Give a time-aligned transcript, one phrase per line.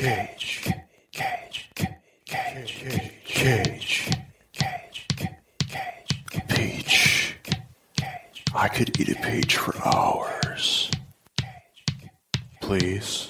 [0.00, 0.66] Cage.
[1.12, 1.70] Cage.
[1.74, 1.94] Cage.
[2.24, 2.80] Cage.
[3.26, 4.10] Cage.
[4.56, 5.08] Cage.
[6.48, 7.36] Cage,
[7.98, 8.44] cage.
[8.54, 10.90] I could eat a peach for hours.
[11.36, 11.84] Cage
[12.62, 13.26] please.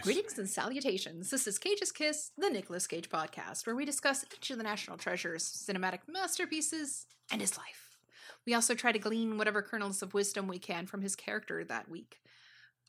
[0.00, 1.28] Greetings and salutations.
[1.28, 4.96] This is Cage's Kiss, the Nicolas Cage podcast, where we discuss each of the national
[4.96, 7.98] treasures, cinematic masterpieces, and his life.
[8.46, 11.90] We also try to glean whatever kernels of wisdom we can from his character that
[11.90, 12.16] week.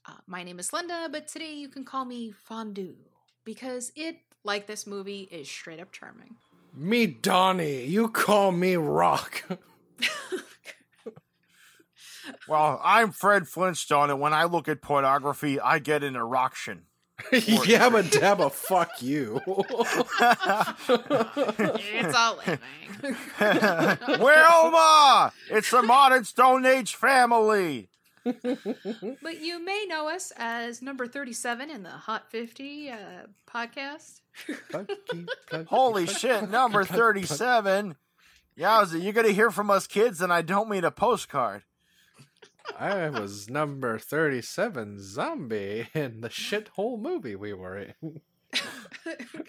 [0.05, 2.95] Uh, my name is Linda, but today you can call me Fondue
[3.45, 6.35] because it, like this movie, is straight up charming.
[6.75, 9.43] Me Donnie, you call me Rock.
[12.47, 16.83] Well, I'm Fred Flintstone, and when I look at pornography, I get an erection.
[17.31, 19.41] Yabba dabba, fuck you.
[21.77, 22.59] It's all living.
[24.21, 25.31] Wilma!
[25.49, 27.89] It's the modern Stone Age family.
[28.23, 32.95] But you may know us as number 37 in the Hot 50 uh,
[33.47, 34.21] podcast.
[35.67, 37.95] Holy shit, number 37.
[38.57, 41.63] Yowza, you're going to hear from us kids, and I don't mean a postcard.
[42.79, 48.21] I was number 37 zombie in the shithole movie we were in.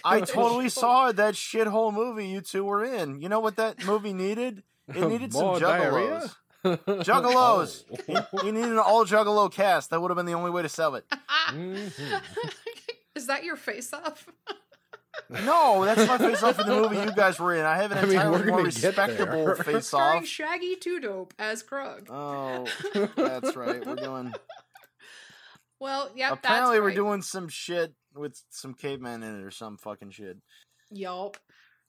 [0.05, 3.21] I totally saw that shithole movie you two were in.
[3.21, 4.63] You know what that movie needed?
[4.89, 6.31] It needed some More diarrhea?
[6.65, 7.05] Juggalos.
[7.05, 7.85] Juggalos!
[8.33, 9.91] You, you needed an all juggalo cast.
[9.91, 11.05] That would have been the only way to sell it.
[11.51, 12.23] Mhm.
[13.27, 14.27] That your face off?
[15.29, 17.65] No, that's my face off in the movie you guys were in.
[17.67, 19.07] I have an I mean, entirely we're more gonna get there.
[19.07, 20.27] respectable face Starring off.
[20.27, 22.09] Shaggy Two Dope as Grug.
[22.11, 22.67] Oh,
[23.17, 23.87] that's right.
[23.87, 24.33] We're doing.
[25.81, 26.33] well, yep.
[26.33, 26.95] apparently, that's we're right.
[26.97, 30.39] doing some shit with some cavemen in it or some fucking shit.
[30.91, 31.37] Yup.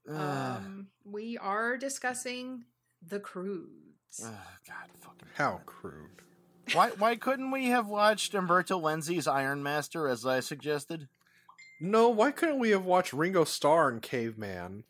[0.10, 2.66] Um, we are discussing
[3.06, 3.93] the Croods.
[4.24, 4.32] Ugh,
[4.68, 5.30] God, fucking.
[5.36, 6.22] How crude.
[6.74, 6.90] Why?
[6.98, 11.08] Why couldn't we have watched Umberto Lenzi's Iron Master as I suggested?
[11.82, 14.84] No, why couldn't we have watched Ringo Starr in Caveman?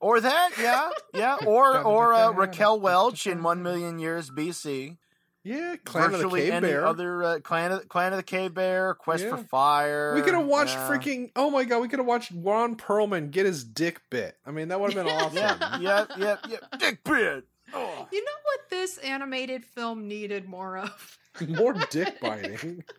[0.00, 1.36] Or that, yeah, yeah.
[1.46, 4.96] Or or uh, Raquel Welch in One Million Years BC.
[5.42, 6.86] Yeah, Clan of the Virtually Cave any Bear.
[6.86, 10.14] other uh, Clan of Clan of the Cave Bear, Quest for Fire.
[10.14, 10.88] we could have watched yeah.
[10.88, 11.30] freaking.
[11.34, 14.36] Oh my god, we could have watched Ron Perlman get his dick bit.
[14.44, 15.36] I mean, that would have been awesome.
[15.36, 16.78] Yeah, yeah, yeah, yeah.
[16.78, 17.44] Dick bit.
[17.74, 18.08] Oh.
[18.12, 21.18] You know what this animated film needed more of?
[21.48, 22.84] More dick biting.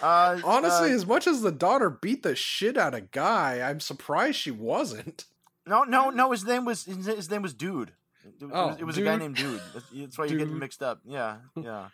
[0.00, 3.78] Uh, Honestly, uh, as much as the daughter beat the shit out of Guy, I'm
[3.78, 5.26] surprised she wasn't.
[5.66, 6.30] no, no, no.
[6.32, 7.92] His name was his, his name was Dude.
[8.24, 9.60] It, Oh, was, it was a guy named Dude.
[9.74, 11.00] That's, that's why you're getting mixed up.
[11.04, 11.88] Yeah, yeah.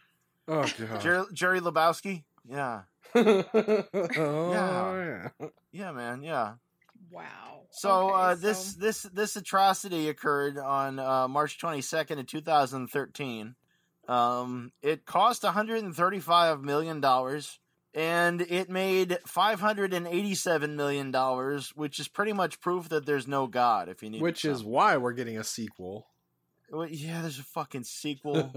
[0.46, 1.00] Oh god.
[1.00, 2.22] Jerry, Jerry Lebowski.
[2.48, 2.82] Yeah,
[3.16, 3.42] oh,
[4.52, 5.28] Yeah.
[5.40, 5.48] yeah.
[5.72, 6.22] yeah, man.
[6.22, 6.52] Yeah.
[7.10, 7.62] Wow.
[7.70, 13.54] So Okay, uh, this so- this this atrocity occurred on uh, March 22nd of 2013.
[14.08, 17.58] Um, it cost 135 million dollars,
[17.94, 23.88] and it made 587 million dollars, which is pretty much proof that there's no God.
[23.88, 26.06] If you need, Which is why we're getting a sequel.
[26.70, 28.50] well, yeah, there's a fucking sequel.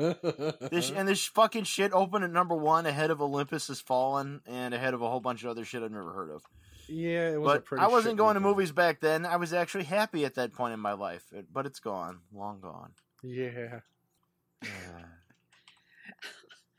[0.72, 4.74] this and this fucking shit opened at number one ahead of Olympus Has Fallen and
[4.74, 6.44] ahead of a whole bunch of other shit I've never heard of.
[6.92, 9.26] Yeah, it was a But pretty I wasn't shit going to movies back then.
[9.26, 12.60] I was actually happy at that point in my life, It- but it's gone, long
[12.62, 12.92] gone.
[13.24, 13.80] Yeah,
[14.64, 14.70] Yeah.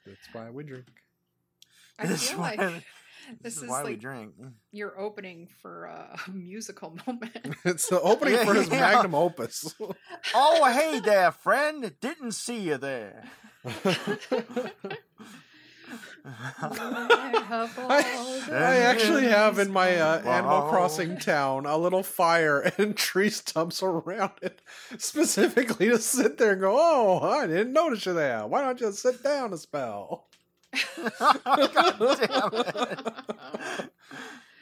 [0.06, 0.86] that's why we drink.
[1.98, 2.84] I This is feel why- like
[3.40, 4.34] This, this is is why we like drink.
[4.72, 7.54] your opening for a musical moment.
[7.64, 8.80] It's the opening Yeah, for his yeah.
[8.80, 9.72] magnum opus.
[10.34, 11.94] Oh, hey there, friend.
[12.00, 13.22] Didn't see you there.
[16.24, 23.30] I, I actually have in my uh, Animal Crossing town a little fire and tree
[23.30, 24.60] stumps around it,
[24.98, 28.46] specifically to sit there and go, "Oh, I didn't notice you there.
[28.46, 30.26] Why don't you sit down a spell?"
[31.18, 33.12] God damn it.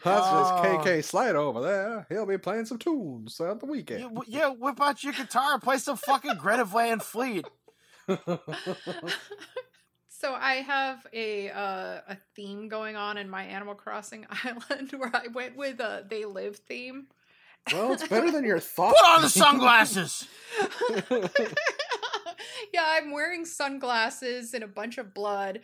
[0.02, 0.62] That's just Oh.
[0.82, 2.06] KK Slide over there.
[2.08, 4.02] He'll be playing some tunes throughout the weekend.
[4.14, 7.44] w- yeah, whip out your guitar and play some fucking Greta Van Fleet.
[10.20, 15.10] So I have a uh, a theme going on in my Animal Crossing island where
[15.14, 17.06] I went with a they live theme.
[17.72, 18.94] well, it's better than your thought.
[18.94, 20.28] Put on the sunglasses.
[22.74, 25.60] yeah, I'm wearing sunglasses and a bunch of blood.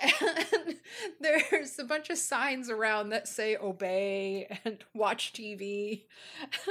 [0.00, 0.76] And
[1.20, 6.04] there's a bunch of signs around that say obey and watch TV.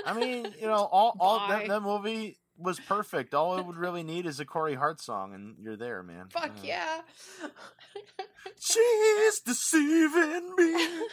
[0.08, 3.34] I mean, you know, all, all that, that movie was perfect.
[3.34, 6.28] All it would really need is a Corey Hart song, and you're there, man.
[6.30, 6.60] Fuck uh-huh.
[6.64, 7.02] yeah.
[8.60, 10.88] She's deceiving me.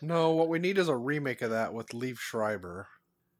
[0.00, 2.88] No, what we need is a remake of that with Liev Schreiber.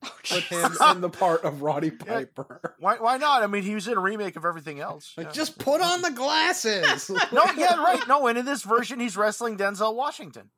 [0.03, 2.75] Put him in the part of Roddy Piper.
[2.79, 2.97] Why?
[2.99, 3.43] Why not?
[3.43, 5.15] I mean, he was in a remake of everything else.
[5.17, 5.33] Like, Yeah.
[5.33, 7.09] just put on the glasses.
[7.33, 8.07] no, yeah, right.
[8.07, 10.50] No, and in this version, he's wrestling Denzel Washington.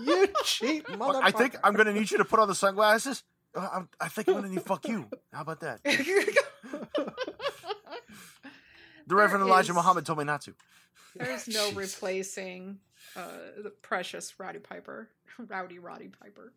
[0.00, 1.20] you cheat motherfucker.
[1.22, 3.22] I think I'm going to need you to put on the sunglasses.
[3.54, 5.06] Uh, I'm, I think I'm going to need fuck you.
[5.32, 5.80] How about that?
[9.06, 10.54] The Reverend There Elijah is- Muhammad told me not to.
[11.14, 11.74] There's no Jesus.
[11.94, 12.78] replacing
[13.14, 13.28] uh,
[13.62, 16.52] the precious Roddy Piper, Rowdy Roddy Piper.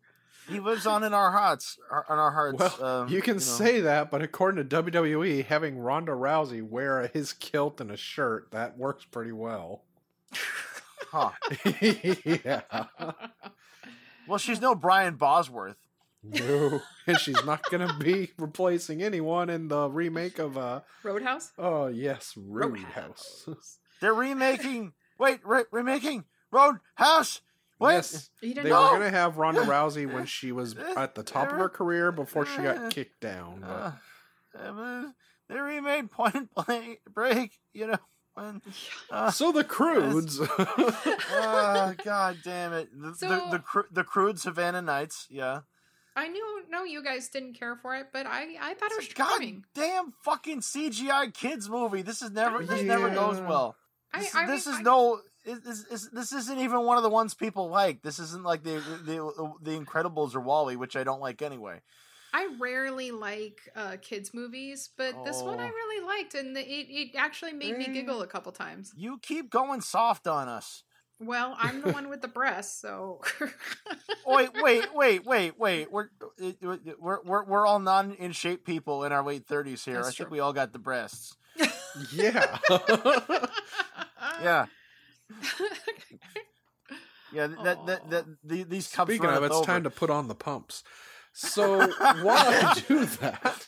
[0.48, 1.76] He lives on in our hearts.
[1.90, 2.58] Our, on our hearts.
[2.80, 3.38] Well, um, you can know.
[3.40, 8.50] say that, but according to WWE, having Ronda Rousey wear his kilt and a shirt
[8.52, 9.82] that works pretty well.
[11.10, 11.30] Huh.
[12.24, 12.62] yeah.
[14.26, 15.76] Well, she's no Brian Bosworth.
[16.22, 21.52] No, and she's not gonna be replacing anyone in the remake of uh Roadhouse?
[21.58, 23.48] oh yes, Roadhouse.
[24.00, 24.92] They're remaking.
[25.18, 27.40] wait, re- remaking Roadhouse.
[27.78, 27.92] What?
[27.92, 28.62] Yes, they know?
[28.82, 32.44] were gonna have Ronda Rousey when she was at the top of her career before
[32.46, 33.62] she got kicked down.
[33.62, 33.92] Uh,
[34.52, 34.60] But.
[34.60, 35.04] uh,
[35.48, 37.52] they remade Point Blank Break.
[37.72, 37.98] You know
[38.34, 38.60] when.
[39.10, 40.40] Uh, So the Croods.
[40.40, 42.88] oh, God damn it!
[42.92, 45.26] The So- the the, cru- the crude Savannah Nights.
[45.30, 45.60] Yeah.
[46.18, 49.04] I knew no you guys didn't care for it, but I I thought it was
[49.06, 49.64] It's a charming.
[49.74, 52.02] damn fucking CGI kids movie.
[52.02, 52.62] This is never.
[52.64, 53.76] This never goes well.
[54.14, 55.20] This, I this mean, is I- no.
[55.44, 58.02] it- This, this, this isn't even one of the ones people like.
[58.02, 61.80] This isn't like the the the Incredibles or WALL-E, which I don't like anyway.
[62.34, 65.72] I rarely like uh, kids movies, but this one I Oh.
[65.72, 68.92] really liked, and it, it actually made me giggle a couple times.
[68.96, 70.82] You keep going soft on us.
[71.20, 73.20] Well, I'm the one with the breasts, so
[74.26, 75.90] wait, wait, wait, wait, wait.
[75.90, 76.10] We're
[76.60, 79.96] we're we're we're all non in shape people in our late thirties here.
[79.96, 81.36] That's I think we all got the breasts.
[82.12, 82.58] yeah.
[84.42, 84.66] Yeah,
[87.32, 87.46] yeah.
[87.64, 89.10] That that, that, the, these cups.
[89.10, 89.66] Speaking of, it's over.
[89.66, 90.84] time to put on the pumps.
[91.40, 93.66] So while I do that,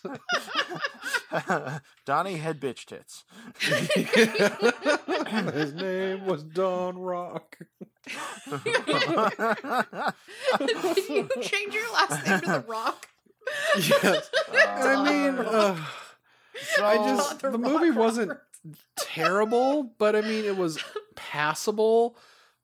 [2.05, 3.23] Donnie had bitch tits.
[5.55, 7.57] his name was Don Rock.
[8.51, 8.67] Did
[11.09, 13.07] you change your last name to The Rock?
[13.77, 15.77] Yes, I mean, uh,
[16.75, 18.33] so, I just The the Rock movie wasn't
[18.99, 20.83] terrible, but I mean, it was
[21.15, 22.17] passable.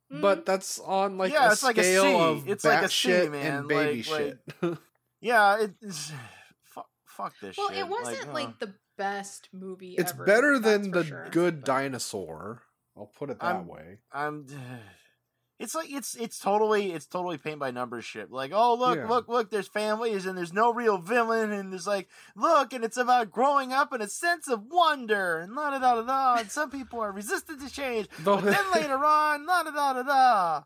[0.09, 3.09] But that's on like Yeah, a it's like a scale of It's like a C,
[3.09, 3.55] batshit man.
[3.59, 4.79] and baby Like- like-
[5.27, 5.35] shit.
[5.35, 6.13] yeah, it's
[6.65, 7.59] fuck, fuck this shit.
[7.63, 7.79] Well, shit.
[7.79, 9.95] it wasn't like, uh, the best movie.
[9.99, 11.29] it's ever, better than the sure.
[11.31, 12.63] Good Dinosaur.
[12.97, 13.99] I'll put it that I'm- way.
[14.13, 14.47] I'm.
[15.59, 18.31] It's like it's it's totally it's totally paint by numbers shit.
[18.31, 19.09] Like, oh look, Yeah.
[19.09, 22.99] look, look, there's families and there's no real villain and there's like, look, and it's
[22.99, 26.41] about growing up and a sense of wonder and la da da da da.
[26.41, 29.93] And some people are resistant to change, The- but then later on, la da da
[29.95, 30.63] da da.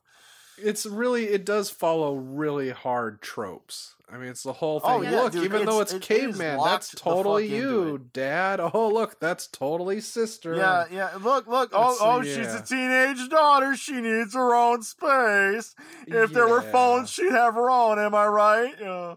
[0.59, 3.95] It's really it does follow really hard tropes.
[4.13, 4.91] I mean, it's the whole thing.
[4.91, 8.07] Oh, yeah, look, dude, even though it's- it's it caveman, that's totally you.
[8.13, 8.59] Dad.
[8.75, 10.57] Oh, look, that's totally sister.
[10.57, 11.11] Yeah, yeah.
[11.23, 11.71] Look, look.
[11.73, 13.77] Oh, It's, oh, uh, she's a teenage daughter.
[13.77, 15.77] She needs her own space.
[16.09, 18.01] If there were phones, she'd have her own.
[18.01, 18.75] Am I right?
[18.81, 19.15] Yeah.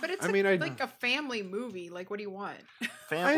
[0.00, 1.90] But it's I a- mean, I- like a family movie.
[1.90, 2.56] Like, what do you want?
[2.82, 2.86] I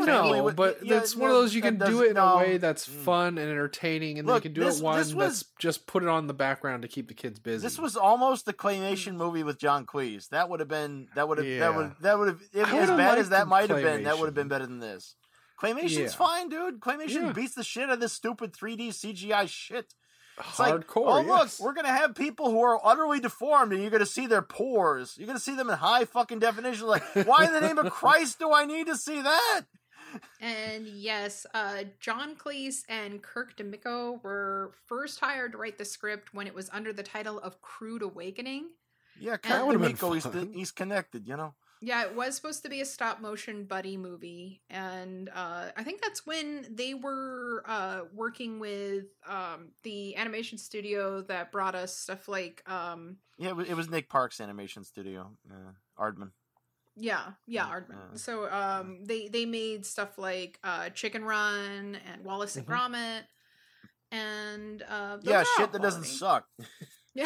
[0.00, 2.24] Family know, with- but yeah, it's one of those you can do it in no.
[2.24, 2.92] a way that's Mm.
[3.04, 6.02] fun and entertaining, and Look, they can do this- it one this that's just put
[6.04, 7.62] it on the background to keep the kids busy.
[7.66, 10.28] This was almost the claymation movie with John Cleese.
[10.28, 11.08] That would have been.
[11.16, 11.46] That would have.
[11.46, 11.58] Yeah.
[11.60, 11.92] That would.
[12.00, 12.40] That would have.
[12.52, 15.16] If, as bad as that might have been, that would have been better than this.
[15.56, 16.16] Claymation's Yeah.
[16.18, 16.80] fine, dude.
[16.80, 17.32] Claymation Yeah.
[17.32, 19.94] beats the shit out of this stupid 3D CGI shit.
[20.38, 21.04] It's like, hardcore.
[21.06, 21.58] oh yes.
[21.58, 25.16] look, we're gonna have people who are utterly deformed, and you're gonna see their pores.
[25.16, 26.86] You're gonna see them in high fucking definition.
[26.86, 29.62] Like, why in the name of Christ do I need to see that?
[30.40, 36.32] And yes, uh, John Cleese and Kirk DeMicco were first hired to write the script
[36.32, 38.68] when it was under the title of Crude Awakening.
[39.18, 41.54] Yeah, That Kurt would've been D'Amico, he's, he's connected, you know.
[41.82, 46.00] Yeah, it was supposed to be a stop motion buddy movie, and uh, I think
[46.00, 52.28] that's when they were uh, working with um, the animation studio that brought us stuff
[52.28, 56.30] like um, Yeah, it was, it was Nick Park's animation studio, uh, Aardman.
[56.96, 58.14] yeah, yeah, Aardman.
[58.14, 58.16] uh.
[58.16, 62.70] So um, they they made stuff like uh, Chicken Run and Wallace and Mhm.
[62.72, 63.22] Gromit,
[64.10, 66.46] and uh, Yeah, shit that doesn't suck.
[67.14, 67.24] Yeah,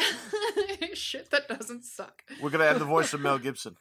[0.93, 2.23] shit that doesn't suck.
[2.41, 3.75] We're gonna have the voice of Mel Gibson.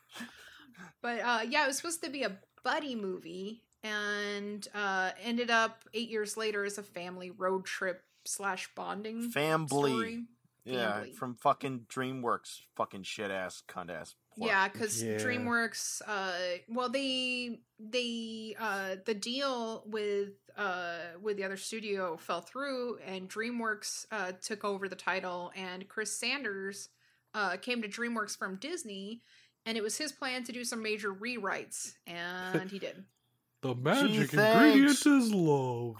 [1.02, 5.84] But uh, yeah, it was supposed to be a buddy movie, and uh, ended up
[5.94, 9.90] eight years later as a family road trip slash bonding Family.
[9.92, 10.24] story.
[10.64, 11.12] Yeah, Family.
[11.12, 14.14] from fucking DreamWorks, fucking shit ass, cunt ass.
[14.38, 14.46] whore.
[14.46, 15.16] Yeah, because Yeah.
[15.16, 22.42] DreamWorks, uh, well, they they uh, the deal with uh, with the other studio fell
[22.42, 26.90] through, and DreamWorks uh, took over the title, and Chris Sanders
[27.32, 29.22] uh, came to DreamWorks from Disney,
[29.66, 33.04] and it was his plan to do some major rewrites, and he did.
[33.62, 35.96] The magic ingredient is love.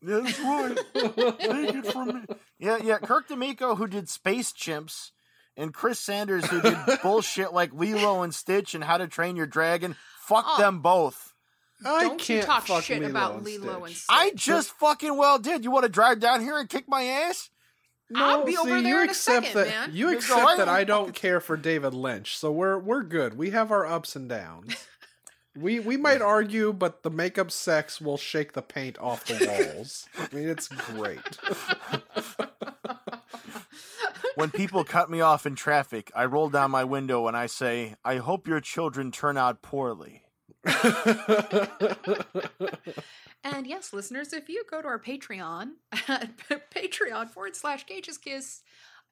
[0.00, 0.78] That's right.
[0.94, 2.20] Take it from me.
[2.58, 2.96] Yeah, yeah.
[2.96, 5.10] Kirk DeMicco, who did Space Chimps,
[5.58, 9.44] and Chris Sanders, who did bullshit like Lilo and Stitch and How to Train Your
[9.44, 9.94] Dragon.
[10.20, 10.58] Fuck Oh.
[10.58, 11.34] them both.
[11.84, 14.04] I Don't can't talk fuck shit Lilo about and Lilo and Stitch.
[14.04, 14.16] Stitch.
[14.16, 15.64] I just fucking well did.
[15.64, 17.50] You want to drive down here and kick my ass?
[18.14, 19.90] I'll be over there you in a accept second, that man.
[19.92, 23.02] you You accept go, that I- I don't care for David Lynch, so we're we're
[23.02, 23.36] good.
[23.36, 24.74] We have our ups and downs.
[25.58, 30.06] We we might argue, but the makeup sex will shake the paint off the walls.
[30.18, 31.18] I mean, it's great.
[34.34, 37.94] When people cut me off in traffic, I roll down my window and I say,
[38.04, 40.24] I hope your children turn out poorly.
[43.54, 45.72] And yes, listeners, if you go to our Patreon
[46.08, 46.36] at
[46.74, 48.62] Patreon forward slash Cage's Kiss,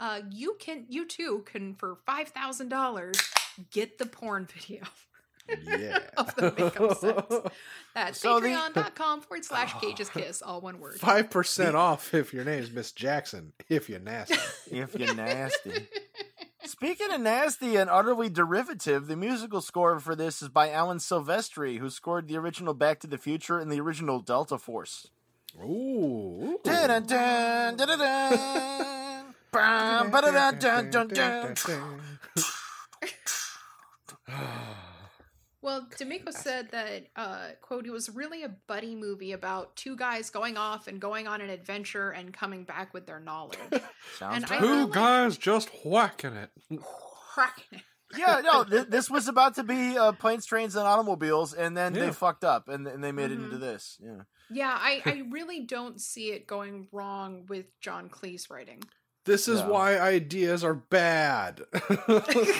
[0.00, 3.16] uh, you can you too can for five thousand dollars
[3.70, 4.82] get the porn video
[5.64, 6.00] yeah.
[6.16, 7.54] of the makeup sex.
[7.94, 10.94] That's So the- patreon.com forward slash Cage's Kiss, all one word.
[10.98, 13.52] Five percent off if your name's Miss Jackson.
[13.68, 14.34] If you're nasty.
[14.70, 15.88] If you're nasty.
[16.66, 21.78] Speaking of nasty and utterly derivative, the musical score for this is by Alan Silvestri,
[21.78, 25.08] who scored the original Back to the Future and the original Delta Force.
[25.62, 26.58] Ooh.
[35.64, 40.28] Well, DeMicco said that, uh, quote, it was really a buddy movie about two guys
[40.28, 43.58] going off and going on an adventure and coming back with their knowledge.
[44.18, 44.60] Sounds And I right.
[44.60, 46.50] Two like- guys just whacking it.
[47.36, 47.80] Whacking it.
[48.16, 51.96] Yeah, no, th- this was about to be uh, planes, trains, and automobiles, and then
[51.96, 52.04] Yeah.
[52.06, 53.44] they fucked up, and, and they made it Mhm.
[53.46, 53.98] into this.
[54.00, 54.20] Yeah.
[54.52, 58.84] Yeah, I, I really don't see it going wrong with John Cleese writing.
[59.24, 59.66] This is Yeah.
[59.68, 61.62] why ideas are bad.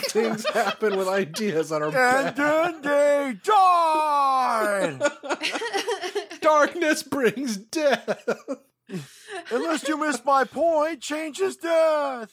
[0.09, 2.37] Things happen with ideas that are And bad.
[2.37, 4.99] then they die.
[6.41, 8.19] Darkness brings death.
[9.51, 12.33] Unless you missed my point, change is death.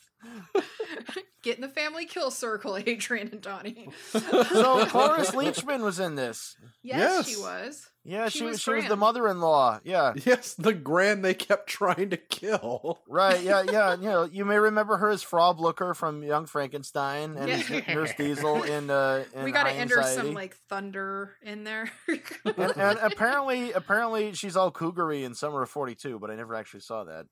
[1.44, 3.90] Get in the family kill circle, Adrian and Donnie.
[4.12, 6.56] So Cloris Leachman was in this.
[6.84, 7.28] yes, Yes.
[7.28, 7.88] she was.
[8.04, 9.82] Yeah, She she, was she was the mother-in-law.
[9.84, 10.14] Yeah.
[10.26, 13.00] Yes, the grand they kept trying to kill.
[13.08, 13.94] Right, yeah, yeah.
[13.96, 17.94] You know, you may remember her as Frau Blücher from Young Frankenstein and Yeah.
[17.94, 20.20] Nurse Diesel in uh in we got to High enter Anxiety.
[20.22, 21.92] some like thunder in there.
[22.46, 26.80] and, and apparently apparently she's all cougary in Summer of 42, but I never actually
[26.82, 27.28] saw that.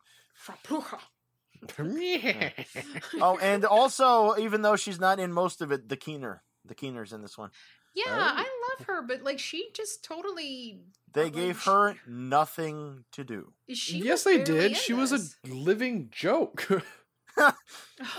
[3.21, 6.43] Oh, and also even though she's not in most of it, the Keener.
[6.65, 7.49] The Keener's in this one.
[7.95, 8.33] yeah, Oh.
[8.37, 8.45] I
[8.79, 10.79] love her, but like she just totally.
[11.13, 13.53] They Like, gave she- her nothing to do.
[13.73, 14.71] She yes, they did.
[14.71, 16.67] in She was a living joke.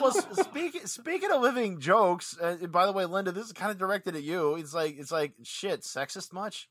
[0.00, 3.76] Well, speaking speaking of living jokes, uh, by the way, Linda, this is kind of
[3.78, 4.54] directed at you.
[4.56, 6.68] It's like it's like shit, sexist much?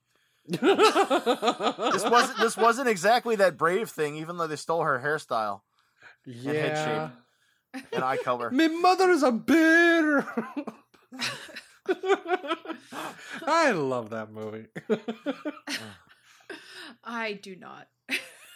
[0.48, 0.60] This
[2.04, 5.62] wasn't this wasn't exactly that brave thing, even though they stole her hairstyle
[6.26, 7.10] yeah.
[7.94, 8.50] and eye color.
[8.50, 10.28] My mother is a bear.
[13.46, 14.66] I love that movie.
[17.04, 17.88] I do not.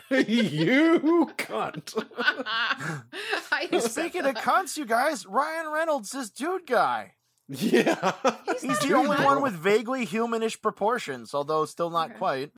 [0.10, 1.94] you cunt.
[3.52, 4.44] I speaking of that.
[4.44, 7.14] cunts, you guys, Ryan Reynolds is dude guy.
[7.50, 8.14] Yeah.
[8.48, 12.18] He's He's the only one with vaguely humanish proportions, although still not Okay.
[12.20, 12.52] quite.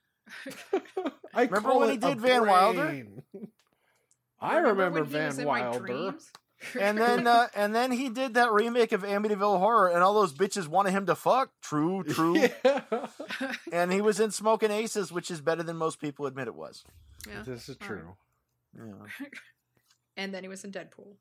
[1.34, 2.86] I Remember when he did Van Wilder?
[2.86, 3.24] brain.
[4.40, 6.16] I remember when he was Van in my Wilder.
[6.60, 6.78] Dreams?
[6.88, 10.34] And then uh, and then he did that remake of Amityville Horror, and all those
[10.34, 11.52] bitches wanted him to fuck.
[11.62, 12.36] True, true.
[12.64, 12.82] Yeah.
[13.72, 16.84] And he was in Smoking Aces, which is better than most people admit it was.
[17.28, 17.44] yeah.
[17.44, 18.16] This is All true.
[18.78, 19.26] Yeah,
[20.18, 21.16] And then he was in Deadpool.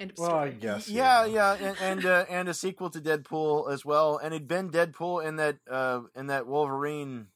[0.00, 0.48] End of Well, story.
[0.48, 0.88] I guess.
[0.88, 4.18] yeah, yeah, and and, uh, and a sequel to Deadpool as well.
[4.18, 7.28] And he'd been Deadpool in that uh, in that Wolverine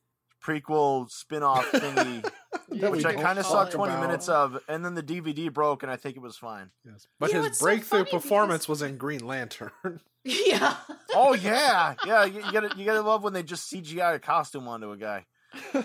[0.44, 2.30] prequel spin-off thingy, That we
[2.68, 4.06] which I kind of saw twenty about.
[4.06, 6.70] minutes of, and then the DVD broke, and I think it was fine.
[6.84, 7.06] Yes.
[7.18, 9.70] But You his it's so breakthrough funny performance because- was in Green Lantern.
[10.24, 10.76] yeah.
[11.14, 12.24] Oh yeah, yeah.
[12.24, 15.26] You, you gotta you gotta love when they just CGI a costume onto a guy.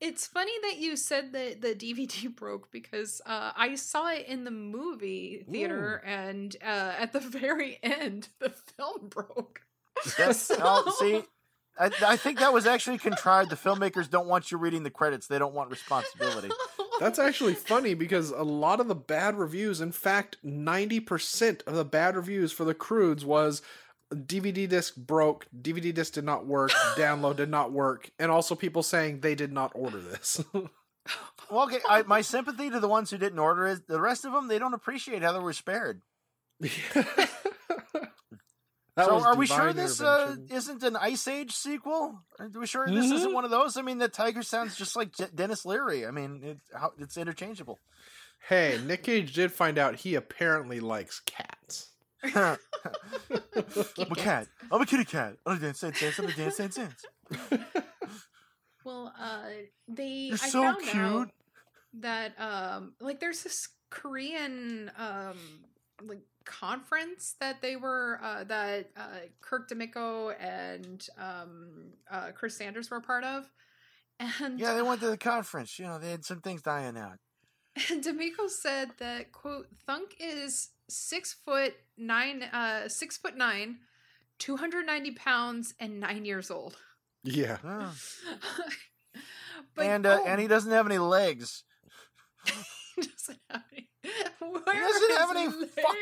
[0.00, 4.44] It's funny that you said that the DVD broke because uh, I saw it in
[4.44, 9.62] the movie theater, and uh, at the very end, the film broke.
[10.16, 11.24] That's So- oh, see.
[11.78, 13.50] I, I think that was actually contrived.
[13.50, 16.50] The filmmakers don't want you reading the credits; they don't want responsibility.
[17.00, 21.84] That's actually funny because a lot of the bad reviews, in fact, 90% of the
[21.84, 23.62] bad reviews for the Croods was
[24.12, 28.82] DVD disc broke, DVD disc did not work, download did not work, and also people
[28.82, 30.42] saying they did not order this.
[31.50, 33.88] Well, okay, I, my sympathy to the ones who didn't order it.
[33.88, 36.02] The rest of them, they don't appreciate how they were spared.
[38.98, 42.20] That so was are we sure this uh, isn't an Ice Age sequel?
[42.38, 43.34] Are we sure this isn't Mhm.
[43.34, 43.76] one of those?
[43.76, 46.04] I mean, the tiger sounds just like Je- Denis Leary.
[46.04, 47.78] I mean, it, how, it's interchangeable.
[48.48, 51.90] Hey, Nick Cage did find out he apparently likes cats.
[52.24, 52.58] I'm
[54.10, 54.48] a cat.
[54.70, 55.36] I'm a kitty cat.
[55.46, 56.18] I'm a dance, dance, dance.
[56.18, 57.04] I'm a dance, dance, dance.
[58.84, 59.42] Well, uh,
[59.86, 60.94] they You're I so found cute.
[60.96, 61.30] out
[62.00, 65.36] that um, like there's this Korean um
[66.02, 72.90] like conference that they were uh that uh Kirk DeMicco and um uh Chris Sanders
[72.90, 73.44] were part of.
[74.18, 75.78] And Yeah, they went to the conference.
[75.78, 77.18] You know, they had some things dying out.
[77.90, 83.78] And DeMicco said that quote Thunk is six foot nine, uh, six foot nine,
[84.38, 86.76] two hundred ninety pounds, and nine years old.
[87.22, 87.58] Yeah.
[87.64, 87.94] Oh.
[89.76, 91.64] but and uh, oh, and he doesn't have any legs.
[92.96, 93.88] he doesn't have any.
[94.38, 95.96] Where doesn't have any fuck-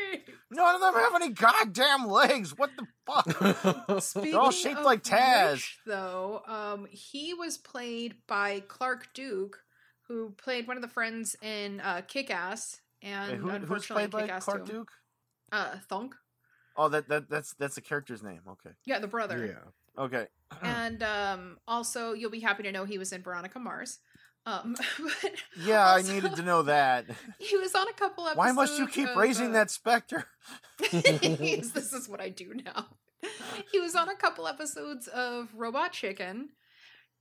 [0.51, 2.57] None of them have any goddamn legs.
[2.57, 4.01] What the fuck?
[4.01, 5.53] Speaking They're all shaped of like Taz.
[5.53, 9.59] which, though, um, he was played by Clark Duke,
[10.07, 14.09] who played one of the friends in uh, Kick Ass, and Wait, who, who's played
[14.09, 14.71] by Kick-Ass Clark too.
[14.71, 14.91] Duke?
[15.51, 16.15] Uh, Thunk.
[16.77, 18.41] Oh, that, that that's that's the character's name.
[18.47, 19.45] Okay, Yeah, the brother.
[19.97, 20.03] yeah.
[20.03, 20.27] okay.
[20.61, 23.99] and um, also you'll be happy to know he was in Veronica Mars.
[24.47, 27.05] Um, but Yeah, I needed to know that.
[27.39, 28.37] He was on a couple episodes.
[28.37, 30.25] Why must you keep of, raising uh, that specter?
[30.91, 32.85] This is what I do now.
[33.71, 36.49] He was on a couple episodes of Robot Chicken,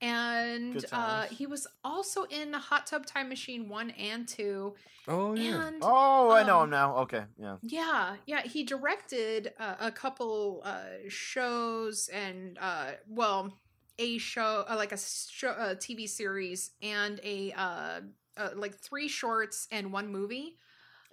[0.01, 4.75] and uh, he was also in Hot Tub Time Machine one and two.
[5.09, 5.67] Oh yeah.
[5.67, 6.97] And Oh, I know um, him now.
[6.99, 7.57] Okay, yeah.
[7.63, 13.55] yeah, yeah, he directed uh, a couple uh, shows and uh, well,
[13.99, 18.01] a show uh, like a show, a TV series and a uh,
[18.37, 20.57] uh, like three shorts and one movie.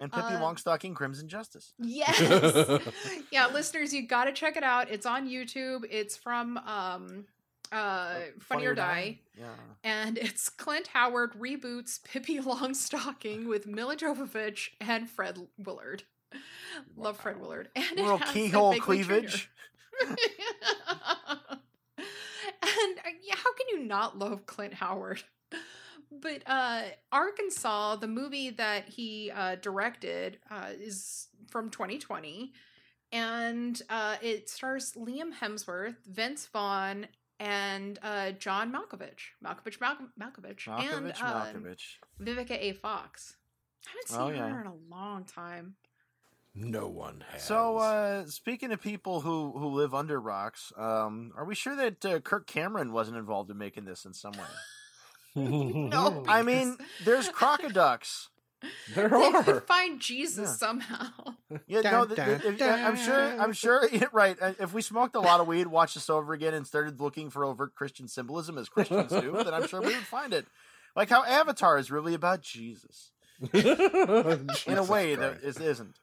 [0.00, 1.72] And Pippi uh, Longstocking, Crimson Justice.
[1.78, 2.20] Yes.
[3.30, 4.90] yeah, listeners, you got to check it out.
[4.90, 5.84] It's on YouTube.
[5.90, 7.24] It's from um
[7.72, 9.18] uh Funny, or Die.
[9.38, 9.46] Yeah.
[9.82, 16.02] And it's Clint Howard reboots Pippi Longstocking with Milla Jovovich and Fred Willard.
[16.96, 17.68] Love Fred Willard.
[17.76, 19.50] And it Little keyhole cleavage.
[22.82, 25.22] and uh, how can you not love Clint Howard?
[26.20, 32.52] But uh, Arkansas, the movie that he uh, directed, uh, is from 2020,
[33.10, 37.08] and uh, it stars Liam Hemsworth, Vince Vaughn,
[37.40, 41.82] and uh, John Malkovich, Malkovich, Mal- Malkovich, and Malkovich, uh, Malkovich.
[42.20, 42.72] Vivica A.
[42.74, 43.34] Fox.
[43.86, 45.74] I haven't seen Oh, her in a long time.
[46.56, 47.42] No one has.
[47.42, 52.04] So, uh, speaking of people who, who live under rocks, um, are we sure that
[52.04, 54.38] uh, Kirk Cameron wasn't involved in making this in some way?
[55.36, 58.28] No, I mean, there's crocoducks.
[58.94, 59.42] there They are.
[59.42, 60.54] could find Jesus Yeah.
[60.68, 61.08] somehow.
[61.66, 63.40] Yeah, Dun, no, th- dun, th- if- I'm sure.
[63.40, 63.88] I'm sure.
[63.92, 64.36] yeah, right.
[64.40, 67.30] uh, If we smoked a lot of weed, watched this over again, and started looking
[67.30, 70.46] for overt Christian symbolism as Christians do, then I'm sure we would find it.
[70.94, 73.10] Like how Avatar is really about Jesus
[74.66, 75.96] in a way that it isn't.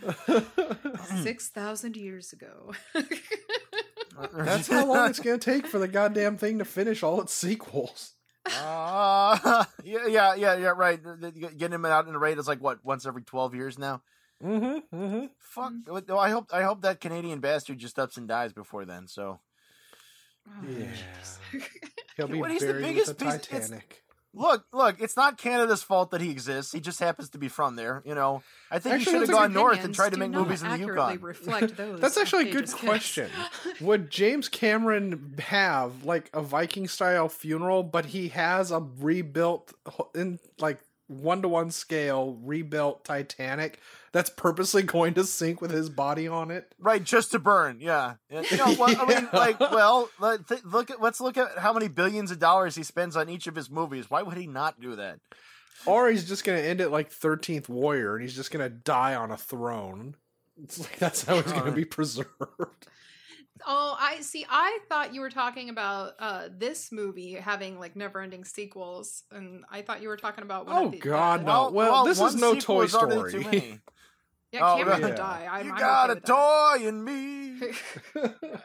[1.22, 2.72] Six thousand years ago.
[4.34, 8.14] That's how long it's gonna take for the goddamn thing to finish all its sequels.
[8.46, 10.72] Uh, yeah, yeah, yeah, yeah.
[10.76, 11.02] Right.
[11.02, 13.78] The- the- Getting him out in a raid is like what once every twelve years
[13.78, 14.02] now.
[14.42, 14.96] Mm-hmm.
[14.96, 15.26] Mm-hmm.
[15.38, 15.72] Fuck.
[15.86, 16.46] Well, I hope.
[16.52, 19.06] I hope that Canadian bastard just ups and dies before then.
[19.08, 19.40] So
[20.48, 20.86] Oh, Yeah.
[22.16, 24.02] He'll be What, he's the buried biggest with the piece- Titanic.
[24.38, 25.00] Look, look.
[25.00, 26.72] It's not Canada's fault that he exists.
[26.72, 28.02] He just happens to be from there.
[28.04, 28.42] You know.
[28.70, 30.74] I think Actually, he should have gone north and tried to make movies in the
[30.74, 31.26] accurately Yukon.
[31.26, 33.30] reflect those That's actually a good Cage's question.
[33.80, 39.72] Would James Cameron have like a Viking style funeral, but he has a rebuilt
[40.14, 43.80] in like one to one scale rebuilt Titanic
[44.12, 46.72] that's purposely going to sink with his body on it?
[46.78, 47.78] Right, just to burn.
[47.80, 48.14] Yeah.
[48.30, 51.58] Yeah, You know, well, I mean, like, well, let, th- look at let's look at
[51.58, 54.10] how many billions of dollars he spends on each of his movies.
[54.10, 55.18] Why would he not do that?
[55.86, 58.68] Or he's just going to end it like 13th Warrior and he's just going to
[58.68, 60.14] die on a throne.
[60.62, 62.28] It's like that's how he's going to be preserved.
[63.66, 64.46] Oh, I see.
[64.48, 69.82] I thought you were talking about uh, this movie having like never-ending sequels, and I
[69.82, 70.66] thought you were talking about.
[70.66, 71.70] One Oh, of the, God, uh, no.
[71.70, 73.32] Well, this is no Toy is Story.
[73.32, 73.80] too many.
[74.52, 75.14] Yeah, Oh, Cameron yeah.
[75.14, 75.48] die.
[75.50, 77.60] I'm, you I'm got okay a toy in me.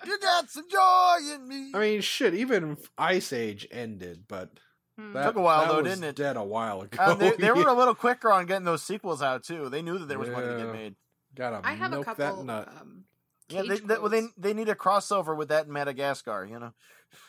[0.06, 1.72] You got some joy in me.
[1.74, 4.50] I mean, shit, even Ice Age ended, but
[4.98, 5.14] Hmm.
[5.14, 6.16] that Took a while, that though, was didn't it?
[6.16, 7.02] Dead a while ago.
[7.02, 9.70] Uh, they, they were a little quicker on getting those sequels out too.
[9.70, 10.96] They knew that there was money to get made.
[11.36, 12.26] Gotta I have a milk couple.
[12.38, 12.68] that nut.
[12.80, 13.06] Um,
[13.50, 16.48] Yeah, they, they, well, they they need a crossover with that in Madagascar.
[16.50, 16.74] You know.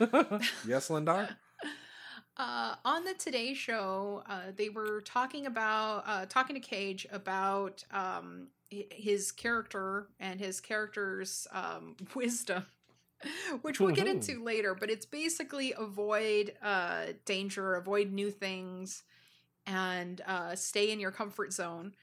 [0.67, 1.37] yes, Lindar.
[2.37, 7.85] Uh, on the Today Show, uh, they were talking about uh, talking to Cage about
[7.93, 12.67] um, his character and his character's um, wisdom,
[13.63, 14.75] which we'll get into later.
[14.75, 19.05] But it's basically avoid uh, danger, avoid new things,
[19.65, 21.95] and uh, stay in your comfort zone.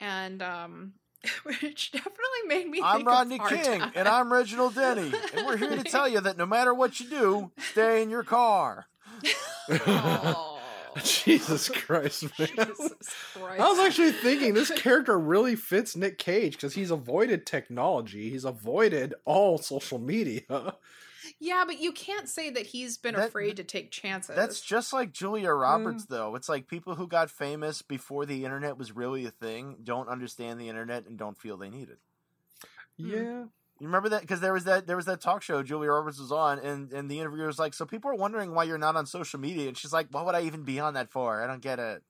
[0.00, 0.94] And um,
[1.44, 2.80] which definitely made me.
[2.82, 3.92] I'm think of Rodney King, Time.
[3.94, 7.08] and I'm Reginald Denny, and we're here to tell you that no matter what you
[7.08, 8.86] do, stay in your car.
[9.70, 10.52] Aw.
[11.04, 12.48] Jesus Christ, man.
[12.48, 12.92] Jesus
[13.34, 13.60] Christ.
[13.60, 18.44] I was actually thinking this character really fits Nick Cage because he's avoided technology, he's
[18.46, 20.42] avoided all social media.
[21.38, 24.34] Yeah, but you can't say that he's been That- afraid to take chances.
[24.34, 26.08] That's just like Julia Roberts, mm.
[26.08, 26.34] though.
[26.34, 30.58] It's like people who got famous before the internet was really a thing don't understand
[30.58, 31.98] the internet and don't feel they need it.
[32.98, 33.10] Hmm.
[33.10, 33.44] Yeah.
[33.78, 36.32] You remember that because there was that there was that talk show Julia Roberts was
[36.32, 39.04] on, and and the interviewer was like, "So people are wondering why you're not on
[39.04, 41.42] social media," and she's like, "What would I even be on that for?
[41.42, 42.02] I don't get it."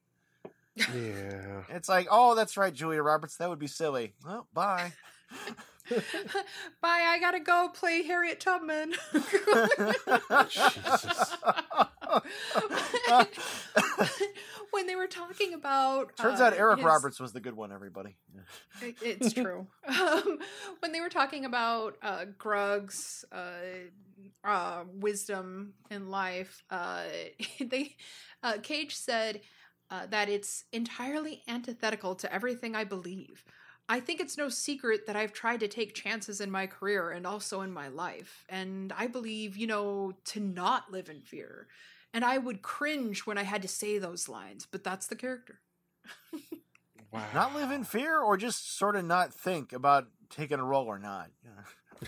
[0.76, 1.62] Yeah.
[1.70, 3.36] It's like, "Oh, that's right, Julia Roberts.
[3.38, 4.92] That would be silly." Well, bye.
[6.82, 8.92] Bye, I gotta go play Harriet Tubman.
[10.48, 11.36] Jesus.
[14.70, 16.16] when they were talking about.
[16.16, 17.72] Turns uh, out Eric his- Roberts was the good one.
[17.72, 18.16] Everybody.
[18.82, 19.66] It- It's true.
[19.88, 20.38] um,
[20.80, 23.86] when they were talking about uh, Grug's uh,
[24.44, 27.04] uh, wisdom in life, uh,
[27.60, 27.96] they
[28.42, 29.40] uh, Cage said
[29.90, 33.44] uh, that it's entirely antithetical to everything I believe.
[33.88, 37.26] I think it's no secret that I've tried to take chances in my career and
[37.26, 41.68] also in my life, and I believe, you know, to not live in fear.
[42.12, 45.60] And I would cringe when I had to say those lines, but that's the character.
[47.12, 47.24] Wow.
[47.34, 50.98] Not live in fear, or just sort of not think about taking a role or
[50.98, 51.30] not.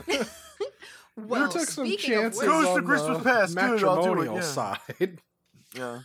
[0.06, 0.24] Yeah.
[1.18, 3.54] Well, you took some speaking of chances which- Goes to on Christmas the past.
[3.56, 4.40] Good, I'll it, matrimonial yeah.
[4.40, 5.20] side.
[5.74, 6.00] Yeah.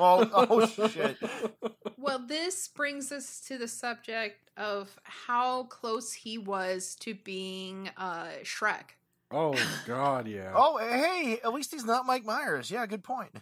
[0.00, 1.16] Well, oh shit.
[2.06, 8.28] Well, this brings us to the subject of how close he was to being uh,
[8.44, 8.94] Shrek.
[9.32, 10.52] Oh God, yeah.
[10.54, 12.70] Oh, hey, at least he's not Mike Myers.
[12.70, 13.32] Yeah, good point.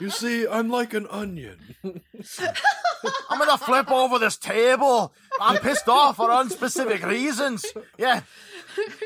[0.00, 1.58] You see, I'm like an onion.
[1.84, 5.12] I'm gonna flip over this table.
[5.40, 7.64] I'm pissed off for unspecific reasons.
[7.98, 8.22] Yeah.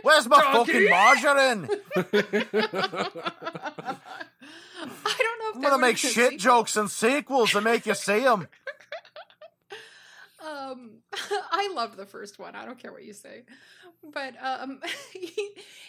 [0.02, 1.68] Where's my fucking margarine?
[5.04, 7.94] I don't know if I'm gonna make shit sequel- jokes and sequels to make you
[7.94, 8.48] see them.
[10.38, 10.98] Um,
[11.50, 12.54] I love the first one.
[12.54, 13.44] I don't care what you say,
[14.12, 14.80] but um,
[15.12, 15.32] he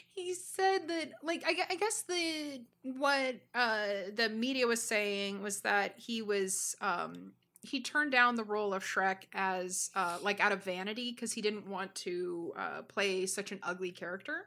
[0.10, 5.60] he said that like I, I guess the what uh the media was saying was
[5.62, 10.54] that he was um he turned down the role of Shrek as uh like out
[10.54, 14.46] of vanity because he didn't want to uh play such an ugly character.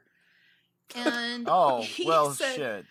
[0.96, 2.86] And Oh, he well, said, shit.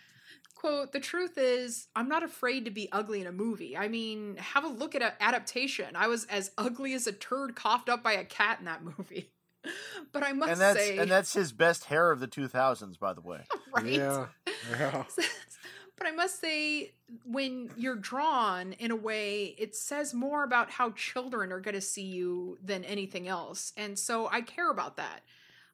[0.59, 4.35] Quote the truth is i'm not afraid to be ugly in a movie i mean
[4.37, 8.03] have a look at an adaptation i was as ugly as a turd coughed up
[8.03, 9.31] by a cat in that movie
[10.11, 13.13] but i must And that's say and that's his best hair of the 2000s, by
[13.13, 13.41] the way.
[13.75, 14.25] right Yeah.
[14.69, 15.03] Yeah.
[15.97, 16.91] but i must say
[17.25, 21.81] when you're drawn in a way it says more about how children are going to
[21.81, 25.21] see you than anything else and so i care about that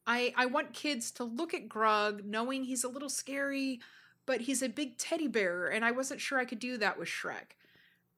[0.06, 3.80] i i want kids to look at grug knowing he's a little scary
[4.26, 7.08] but he's a big teddy bear and i wasn't sure i could do that with
[7.08, 7.56] shrek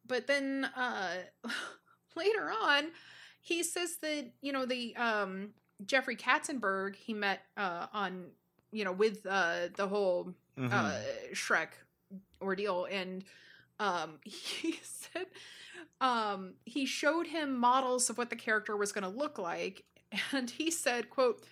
[0.06, 1.16] but then uh
[2.16, 2.86] later on
[3.42, 5.50] he says that you know the um
[5.86, 8.26] jeffrey katzenberg he met uh on
[8.72, 10.74] you know with uh the whole Mhm.
[10.74, 11.00] uh
[11.34, 11.68] Shrek
[12.42, 13.24] ordeal and
[13.80, 15.28] um he said
[16.02, 19.84] um he showed him models of what the character was going to look like
[20.32, 21.44] and he said quote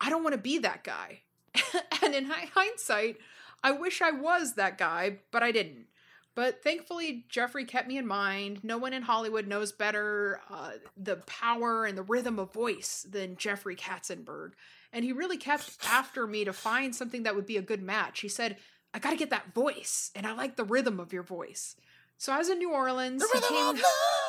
[0.00, 1.20] I don't want to be that guy
[2.02, 3.18] and in hindsight
[3.62, 5.86] I wish I was that guy but I didn't
[6.34, 11.16] but thankfully Jeffrey kept me in mind no one in Hollywood knows better uh, the
[11.16, 14.52] power and the rhythm of voice than Jeffrey Katzenberg
[14.92, 18.20] and he really kept after me to find something that would be a good match.
[18.20, 18.58] He said,
[18.92, 21.76] I got to get that voice, and I like the rhythm of your voice.
[22.18, 23.22] So I was in New Orleans.
[23.22, 23.82] The he, rhythm came, of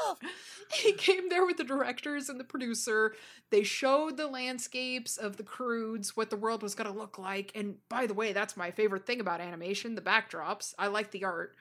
[0.08, 0.17] love!
[0.73, 3.15] he came there with the directors and the producer.
[3.49, 7.52] They showed the landscapes of the Croods, what the world was going to look like.
[7.56, 10.73] And by the way, that's my favorite thing about animation the backdrops.
[10.78, 11.56] I like the art.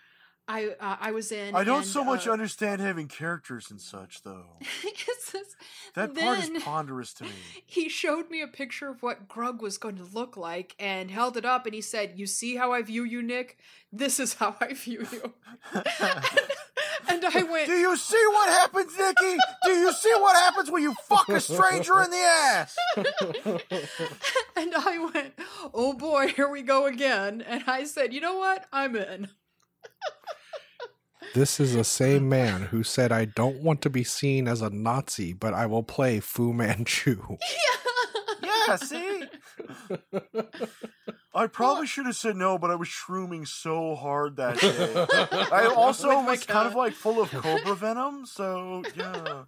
[0.48, 1.54] I uh, I was in.
[1.54, 4.58] I don't and, so much uh, understand having characters and such, though.
[4.96, 5.36] just-
[5.94, 7.30] That part is ponderous to me.
[7.66, 11.36] he showed me a picture of what Grug was going to look like and held
[11.36, 13.58] it up and he said, You see how I view you, Nick?
[13.92, 15.32] This is how I view you.
[17.08, 19.36] And I went, Do you see what happens, Nikki?
[19.64, 22.76] Do you see what happens when you fuck a stranger in the ass?
[24.56, 25.34] and I went,
[25.74, 27.42] Oh boy, here we go again.
[27.42, 28.66] And I said, You know what?
[28.72, 29.28] I'm in.
[31.34, 34.68] This is the same man who said, I don't want to be seen as a
[34.68, 37.22] Nazi, but I will play Fu Manchu.
[37.40, 38.01] Yeah,
[38.76, 39.24] see?
[41.34, 45.06] I probably should have said no, but I was shrooming so hard that day.
[45.50, 49.44] I also With my was kind of like full of cobra venom, so yeah.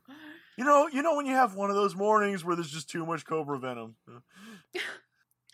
[0.56, 3.04] You know, you know when you have one of those mornings where there's just too
[3.04, 3.96] much cobra venom.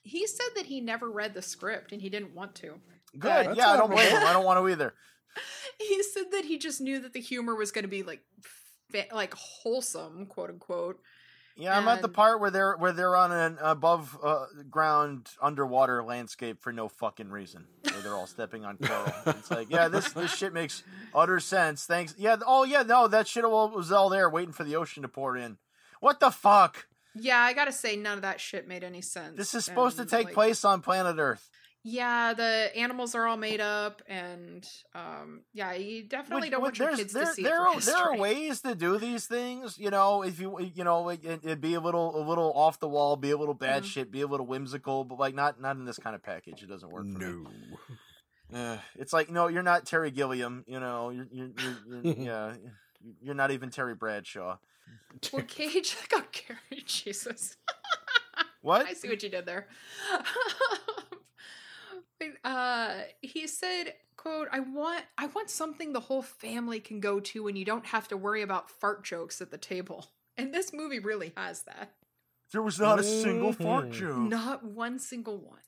[0.03, 2.75] he said that he never read the script and he didn't want to.
[3.19, 3.47] Good.
[3.47, 4.23] That's yeah, I don't blame him.
[4.25, 4.95] I don't want to either.
[5.79, 8.21] He said that he just knew that the humor was going to be like,
[9.13, 11.01] like wholesome, quote unquote.
[11.57, 16.03] Yeah, I'm at the part where they're where they're on an above uh, ground underwater
[16.03, 17.67] landscape for no fucking reason.
[17.83, 19.13] Where they're all stepping on coral.
[19.27, 20.83] It's like, yeah, this this shit makes
[21.15, 21.85] utter sense.
[21.85, 22.15] Thanks.
[22.17, 22.37] Yeah.
[22.47, 22.83] Oh yeah.
[22.83, 25.59] No, that shit was all there waiting for the ocean to pour in.
[26.01, 26.87] What the fuck?
[27.15, 29.37] Yeah, I gotta say, none of that shit made any sense.
[29.37, 31.51] This is supposed to take like, place on planet Earth.
[31.83, 36.79] Yeah, the animals are all made up, and um, yeah, you definitely Which- don't which
[36.79, 38.99] want your there's- kids there, to see there it are, there are ways to do
[38.99, 40.23] these things, you know.
[40.23, 43.17] If you you know, it, it, it'd be a little a little off the wall,
[43.17, 43.87] be a little bad Mhm.
[43.87, 46.63] shit, be a little whimsical, but like not not in this kind of package.
[46.63, 47.07] It doesn't work.
[47.11, 47.19] For.
[47.19, 47.47] No.
[48.53, 50.65] Uh, it's like no, you're not Terry Gilliam.
[50.67, 52.55] You know, you're, you're, you're, you're yeah,
[53.23, 54.59] you're not even Terry Bradshaw.
[55.33, 56.85] Well, Cage got carried.
[56.87, 57.57] Jesus,
[58.61, 58.85] What?
[58.87, 59.67] I see what you did there.
[62.21, 67.19] But, uh, he said, "quote I want I want something the whole family can go
[67.19, 70.73] to, and you don't have to worry about fart jokes at the table." And this
[70.73, 71.97] movie really has that.
[72.53, 74.19] There was not a single fart joke.
[74.19, 75.59] Not one single one.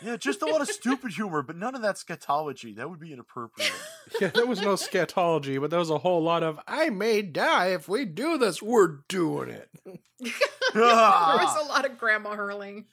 [0.00, 2.76] Yeah, just a lot of stupid humor, but none of that scatology.
[2.76, 3.72] That would be inappropriate.
[4.20, 7.72] Yeah, there was no scatology, but there was a whole lot of, I may die
[7.72, 8.62] if we do this.
[8.62, 9.68] We're doing it.
[10.20, 12.86] there was a lot of grandma hurling.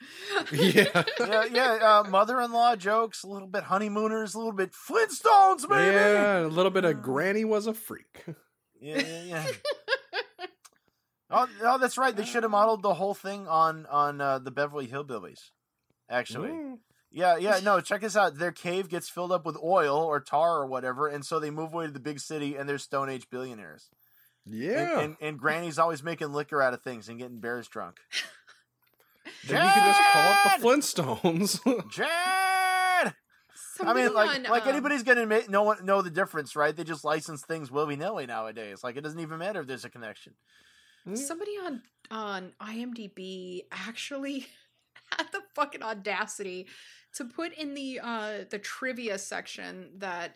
[0.52, 1.04] Yeah.
[1.20, 1.74] yeah, yeah.
[1.82, 5.96] Uh, mother-in-law jokes, a little bit honeymooners, a little bit Flintstones, maybe.
[5.96, 8.26] Yeah, a little bit of Granny was a freak.
[8.82, 9.46] Yeah, yeah, yeah.
[11.30, 12.16] oh, oh, that's right.
[12.16, 15.52] They should have modeled the whole thing on on uh, the Beverly Hillbillies.
[16.10, 16.80] Actually, Mm.
[17.12, 17.60] yeah, yeah.
[17.64, 18.38] No, check this out.
[18.38, 21.74] Their cave gets filled up with oil or tar or whatever, and so they move
[21.74, 23.90] away to the big city, and they're Stone Age billionaires.
[24.46, 25.00] Yeah.
[25.00, 28.00] And, and, Granny's always making liquor out of things and getting bears drunk.
[29.48, 31.90] then you could just call it the Flintstones.
[31.92, 33.14] Jad!
[33.82, 36.76] I mean, like, on, like um, anybody's gonna admit, know what- know the difference, right?
[36.76, 38.84] They just license things willy nilly nowadays.
[38.84, 40.34] Like it doesn't even matter if there's a connection.
[41.16, 44.46] Somebody on on IMDb actually
[45.18, 46.68] had the fucking audacity
[47.16, 50.36] to put in the uh the trivia section that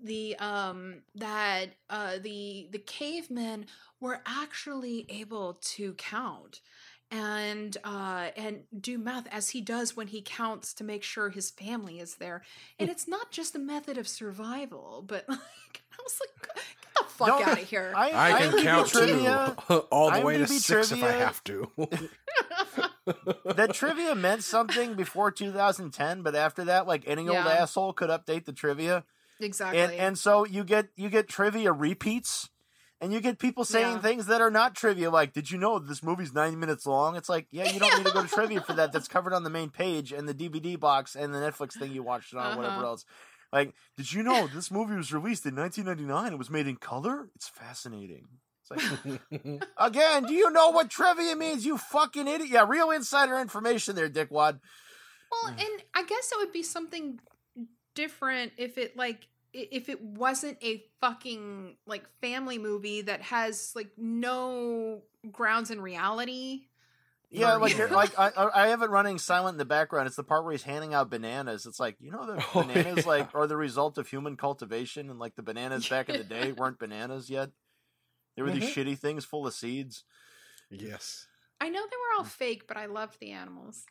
[0.00, 3.66] the um that uh the the cavemen
[4.00, 6.60] were actually able to count.
[7.10, 11.50] And uh and do math as he does when he counts to make sure his
[11.50, 12.42] family is there.
[12.80, 15.38] And it's not just a method of survival but like
[15.92, 16.64] i was like get
[16.96, 17.92] the fuck No, out of here.
[17.96, 21.42] I, I can count trivia, two, all the way to IMDb six if I have
[21.44, 21.70] to.
[23.56, 28.44] that trivia meant something before 2010, but after that, like any old asshole could update
[28.44, 29.04] the trivia,
[29.40, 32.50] exactly and and so you get you get trivia repeats,
[33.00, 34.00] and you get people saying Yeah.
[34.02, 35.10] things that are not trivia.
[35.10, 37.16] Like, did you know this movie's 90 minutes long?
[37.16, 38.92] It's like, yeah, you don't need to go to trivia for that.
[38.92, 42.02] That's covered on the main page and the DVD box and the Netflix thing you
[42.02, 42.86] watched it on, or whatever Uh-huh.
[42.88, 43.04] else.
[43.52, 46.32] Like, did you know this movie was released in 1999?
[46.32, 47.28] It was made in color.
[47.34, 48.26] It's fascinating.
[48.70, 49.00] It's
[49.30, 52.50] like, Again, do you know what trivia means, you fucking idiot?
[52.50, 54.60] Yeah, real insider information there, dickwad.
[55.30, 57.18] Well, and I guess it would be something
[57.94, 63.90] different if it like if it wasn't a fucking like family movie that has like
[63.96, 65.02] no
[65.32, 66.62] grounds in reality.
[67.30, 70.06] Yeah, Or- like you're- like I, I I have it running silent in the background.
[70.06, 71.66] It's the part where he's handing out bananas.
[71.66, 73.10] It's like you know the Oh, bananas yeah.
[73.10, 76.52] like are the result of human cultivation, and like the bananas back in the day
[76.52, 77.50] weren't bananas yet.
[78.36, 78.84] They were these Mhm.
[78.84, 80.04] shitty things full of seeds.
[80.70, 81.26] yes.
[81.60, 83.86] I know they were all fake, but I loved the animals.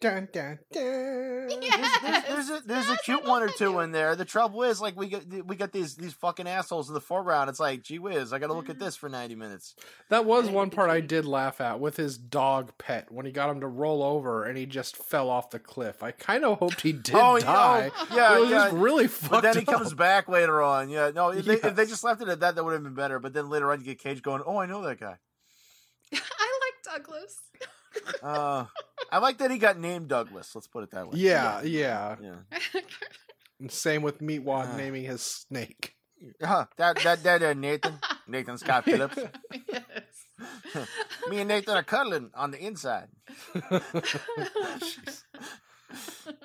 [0.00, 1.48] Dun, dun, dun.
[1.48, 1.58] There's,
[2.02, 3.84] there's, there's a there's a cute one or two it.
[3.84, 4.14] in there.
[4.14, 7.48] The trouble is, like we get we got these these fucking assholes in the foreground.
[7.48, 9.74] It's like, gee whiz, I got to look at this for ninety minutes.
[10.10, 13.48] That was one part I did laugh at with his dog pet when he got
[13.50, 16.02] him to roll over and he just fell off the cliff.
[16.02, 17.90] I kind of hoped he did Oh, die.
[17.96, 18.70] yeah, but yeah, it was yeah.
[18.74, 19.74] really fucked But then he up.
[19.78, 20.90] comes back later on.
[20.90, 22.94] Yeah, no, if, they, if they just left it at that, that would have been
[22.94, 23.18] better.
[23.18, 25.16] But then later on, you get Cage going, "Oh, I know that guy."
[26.12, 27.36] I like Douglas.
[28.22, 28.66] Uh,
[29.10, 30.54] I like that he got named Douglas.
[30.54, 31.18] Let's put it that way.
[31.18, 32.16] Yeah, yeah.
[32.22, 32.80] yeah.
[33.60, 34.76] And Same with Meatwad Ah.
[34.76, 35.94] naming his snake.
[36.42, 39.16] Uh, that that that uh, Nathan, Nathan Scott Phillips.
[39.70, 40.88] yes.
[41.28, 43.08] Me and Nathan are cuddling on the inside.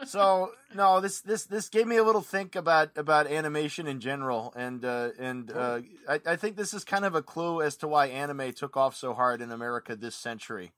[0.05, 4.53] so no, this this this gave me a little think about about animation in general,
[4.55, 7.87] and uh, and uh, I, I think this is kind of a clue as to
[7.87, 10.71] why anime took off so hard in America this century,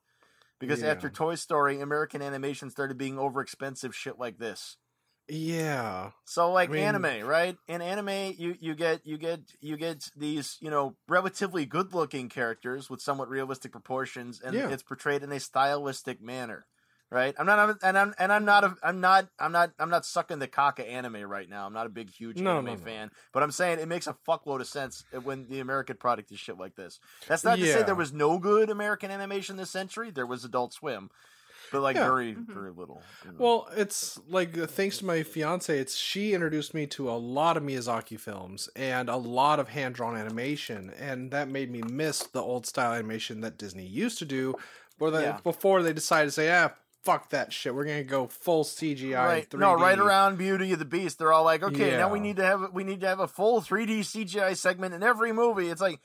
[0.60, 0.90] because Yeah.
[0.90, 4.78] after Toy Story, American animation started being overexpensive shit like this.
[5.30, 6.12] Yeah.
[6.26, 7.58] So like I mean- anime, right?
[7.68, 12.30] In anime, you you get you get you get these you know relatively good looking
[12.30, 14.70] characters with somewhat realistic proportions, and Yeah.
[14.70, 16.66] it's portrayed in a stylistic manner,
[17.10, 17.34] right?
[17.38, 20.06] I'm not I'm, and I'm and I'm not a, I'm not I'm not I'm not
[20.06, 21.66] sucking the cock of anime right now.
[21.66, 22.84] I'm not a big huge No, anime no, no.
[22.84, 26.40] fan, but I'm saying it makes a fuckload of sense when the American product is
[26.40, 27.00] shit like this.
[27.28, 30.12] That's not to say there was no good American animation this century.
[30.12, 31.10] There was Adult Swim.
[31.72, 32.06] But like Yeah.
[32.06, 32.46] very, Mhm.
[32.54, 33.04] very little.
[33.26, 33.38] you know.
[33.40, 37.58] Well, it's like uh, thanks to my fiance, it's she introduced me to a lot
[37.58, 42.20] of Miyazaki films and a lot of hand drawn animation, and that made me miss
[42.20, 44.56] the old style animation that Disney used to do.
[44.98, 45.40] But then Yeah.
[45.44, 46.72] before they decided to say, ah,
[47.08, 49.16] fuck that shit, we're gonna go full CGI.
[49.16, 49.50] right.
[49.50, 49.60] 3D.
[49.60, 51.20] no right around beauty of the beast.
[51.20, 53.62] They're all like okay now we need to have we need to have a full
[53.62, 55.70] 3d cgi segment in every movie.
[55.70, 56.02] It's like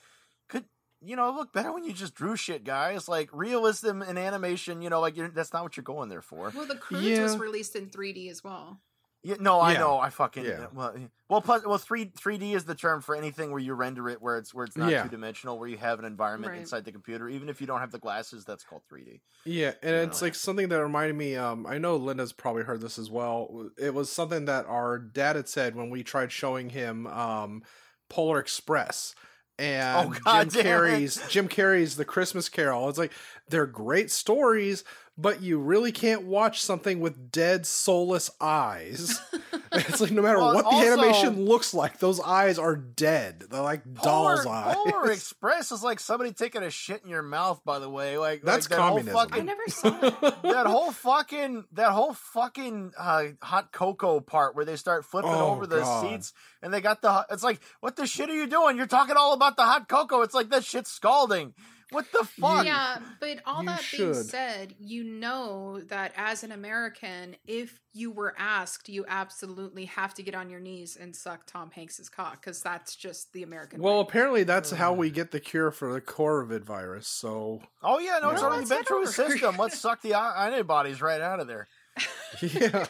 [0.49, 0.65] could
[1.05, 3.09] you know look better when you just drew shit guys.
[3.09, 6.53] Like realism and animation you know like you're, that's not what you're going there for.
[6.55, 8.79] Well, the Croods was released in 3D as well.
[9.23, 9.79] Yeah, no i Yeah.
[9.79, 10.67] know i fucking Yeah.
[10.73, 10.95] well
[11.29, 14.37] well plus well 3 3d is the term for anything where you render it where
[14.39, 15.03] it's where it's not Yeah.
[15.05, 16.61] two dimensional where you have an environment Right.
[16.61, 19.97] inside the computer even if you don't have the glasses that's called 3d Yeah, and
[19.97, 20.27] You it's know.
[20.27, 21.37] like something that reminded me.
[21.37, 23.71] Um, I know Linda's probably heard this as well.
[23.77, 27.63] It was something that our dad had said when we tried showing him um,
[28.09, 29.15] Polar Express
[29.63, 30.67] and Oh, God Jim.
[30.67, 32.89] Carrey's Jim Carrey's The Christmas Carol.
[32.89, 33.13] It's like
[33.49, 34.85] they're great stories,
[35.17, 39.21] but you really can't watch something with dead, soulless eyes.
[39.89, 43.45] it's like no matter Well, what the also- animation looks like, those eyes are dead.
[43.51, 44.75] They're like doll's Polar, eyes.
[44.77, 47.61] Polar Express is like somebody taking a shit in your mouth.
[47.65, 49.17] By the way, like That's like that whole communism.
[49.17, 50.43] I fucking- never saw it.
[50.43, 55.53] that whole fucking that whole fucking uh, hot cocoa part where they start flipping Oh,
[55.53, 56.03] over the God.
[56.03, 56.33] seats
[56.63, 59.33] and they got the it's like what the shit are you doing you're talking all
[59.33, 61.55] about the hot cocoa it's like that shit's scalding
[61.93, 66.53] what the fuck Yeah, but all You that being said, you know that as an
[66.53, 71.47] American, if you were asked, you absolutely have to get on your knees and suck
[71.47, 73.81] Tom Hanks's cock because that's just the American.
[73.81, 74.01] Well, way.
[74.01, 77.07] apparently that's how we get the cure for the COVID virus.
[77.09, 79.13] So oh yeah no it's Well, already let's been through a over.
[79.13, 81.69] system let's suck the antibodies right out of there
[82.41, 82.87] Yeah.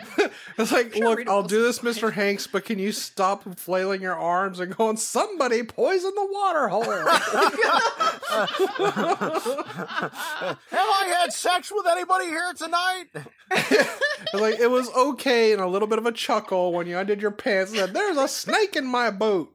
[0.58, 2.12] it's like, Sure, look, I'll do this, Mr.
[2.12, 6.82] Hanks, but can you stop flailing your arms and going, somebody poison the water hole?
[6.84, 6.98] have
[10.72, 13.06] I had sex with anybody here tonight
[14.34, 17.30] like, it was okay and a little bit of a chuckle when you undid your
[17.30, 19.54] pants and said, there's a snake in my boat.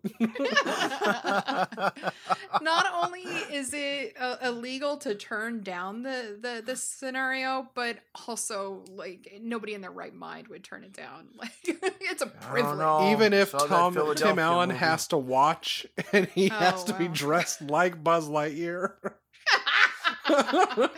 [2.62, 3.21] Not only
[3.52, 7.97] is it uh, illegal to turn down the, the the scenario, but
[8.28, 11.28] also like nobody in their right mind would turn it down.
[11.39, 11.52] Like
[12.02, 12.78] it's a privilege.
[12.78, 13.12] know.
[13.12, 14.80] Even if Tom Tim Allen movie.
[14.80, 18.94] has to watch and he Oh, has to be dressed like Buzz Lightyear.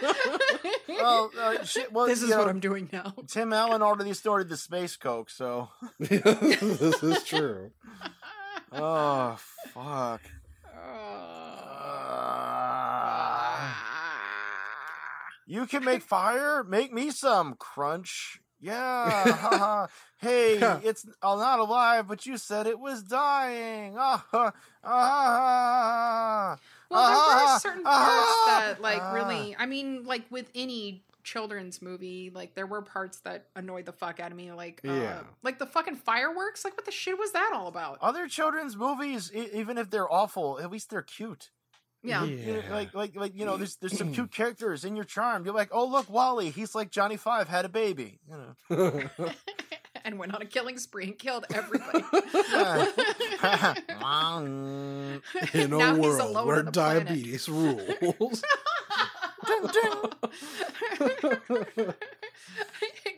[0.90, 3.14] well, uh, shit, well this is you what I'm doing now.
[3.28, 7.72] Tim Allen already started the space coke so this is true.
[8.74, 9.38] oh
[9.74, 10.22] fuck
[15.52, 16.64] You can make fire?
[16.64, 17.56] Make me some.
[17.56, 18.40] Crunch.
[18.62, 19.34] Yeah.
[19.34, 19.88] haha.
[20.22, 23.96] hey, it's uh, not alive, but you said it was dying.
[23.98, 26.58] Ah, ha, ah,
[26.90, 29.14] Well, there Ah, were certain ah, parts that, like, ah.
[29.14, 29.56] really.
[29.58, 34.20] I mean, like with any children's movie, like there were parts that annoyed the fuck
[34.20, 34.52] out of me.
[34.52, 35.20] Like, uh, Yeah.
[35.44, 36.64] like the fucking fireworks.
[36.66, 37.98] Like, what the shit was that all about?
[38.02, 41.50] Other children's movies, e- even if they're awful, at least they're cute.
[42.04, 42.24] Yeah.
[42.26, 42.74] You know, Yeah.
[42.74, 45.46] Like, like, like, you know, there's there's some cute characters in your charm.
[45.46, 48.20] You're like, oh look, WALL-E, he's like Johnny Five had a baby.
[48.30, 49.10] You know.
[50.06, 52.04] and went on a killing spree and killed everybody.
[55.54, 57.06] In a Now he's world alone where on the planet.
[57.08, 58.42] diabetes rules.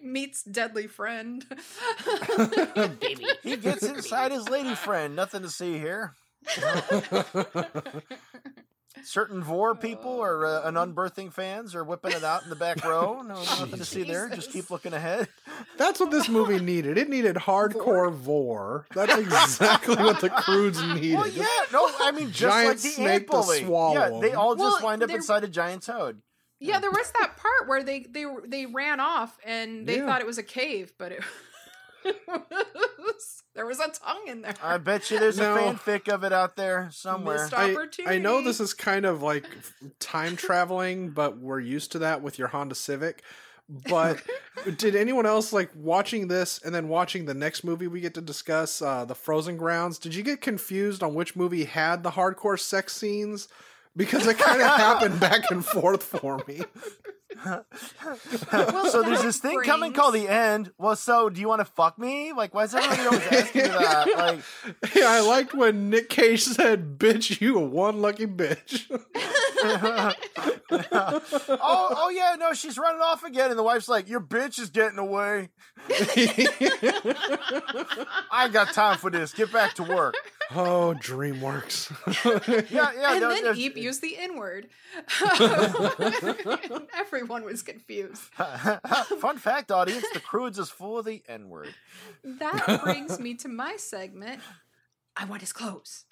[0.02, 1.46] Meets deadly friend.
[3.00, 3.26] Baby.
[3.42, 5.16] He gets inside his lady friend.
[5.16, 6.14] Nothing to see here.
[9.04, 12.84] Certain Vor people or uh, an unbirthing fans are whipping it out in the back
[12.86, 13.22] row.
[13.22, 14.30] No, nothing to see there.
[14.30, 15.28] Just keep looking ahead.
[15.78, 16.98] That's what this movie needed.
[16.98, 18.86] It needed hardcore vor.
[18.94, 21.16] That's exactly what the Croods needed.
[21.18, 23.64] Well, yeah, no, I mean just Giant like the snake ant to bully.
[23.66, 24.38] swallow Yeah, they him.
[24.40, 26.22] all just Well, wind up they- inside a giant toad.
[26.60, 30.06] yeah, there was that part where they they they ran off and they Yeah.
[30.06, 31.28] thought it was a cave, but it was,
[33.56, 34.54] there was a tongue in there.
[34.62, 35.56] I bet you there's No.
[35.56, 37.50] a fanfic of it out there somewhere.
[37.54, 37.76] I.
[38.06, 39.46] I know this is kind of like
[40.00, 43.24] time traveling, but we're used to that with your Honda Civic.
[43.90, 44.22] But
[44.78, 48.22] did anyone else like watching this and then watching the next movie we get to
[48.22, 49.98] discuss, uh, the Frozen Grounds?
[49.98, 53.48] Did you get confused on which movie had the hardcore sex scenes?
[53.96, 56.62] Because it kind of happened back and forth for me.
[58.54, 60.72] Well, so there's this thing coming called the end.
[60.78, 62.32] Well, so do you want to fuck me?
[62.32, 64.08] Like, why is everybody always asking me that?
[64.18, 68.86] Like, Yeah, I liked when Nick Cage said, "Bitch, you a one lucky bitch."
[70.72, 74.70] oh, oh yeah, no, she's running off again, and the wife's like, "Your bitch is
[74.70, 75.50] getting away.
[78.32, 79.34] I ain't got time for this.
[79.34, 80.16] Get back to work."
[80.52, 81.92] Oh, DreamWorks.
[82.72, 83.12] Yeah, yeah.
[83.14, 84.68] and no, then there's- Eep used the N word.
[86.98, 88.22] Everyone was confused.
[89.20, 91.74] Fun fact, audience: the Croods is full of the N word.
[92.24, 94.42] That brings me to my segment.
[95.16, 96.06] I want his clothes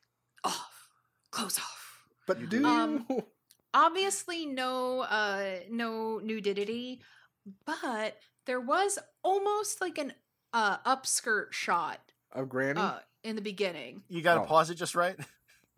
[0.44, 0.90] off.
[1.32, 2.04] Clothes off.
[2.28, 3.06] but do Um,
[3.74, 7.02] Obviously, no, uh, no nudity,
[7.66, 10.14] but there was almost like an
[10.54, 12.00] uh upskirt shot
[12.34, 12.80] of Granny?
[12.82, 14.04] uh in the beginning.
[14.10, 14.46] You got to Oh.
[14.46, 15.16] pause it just right.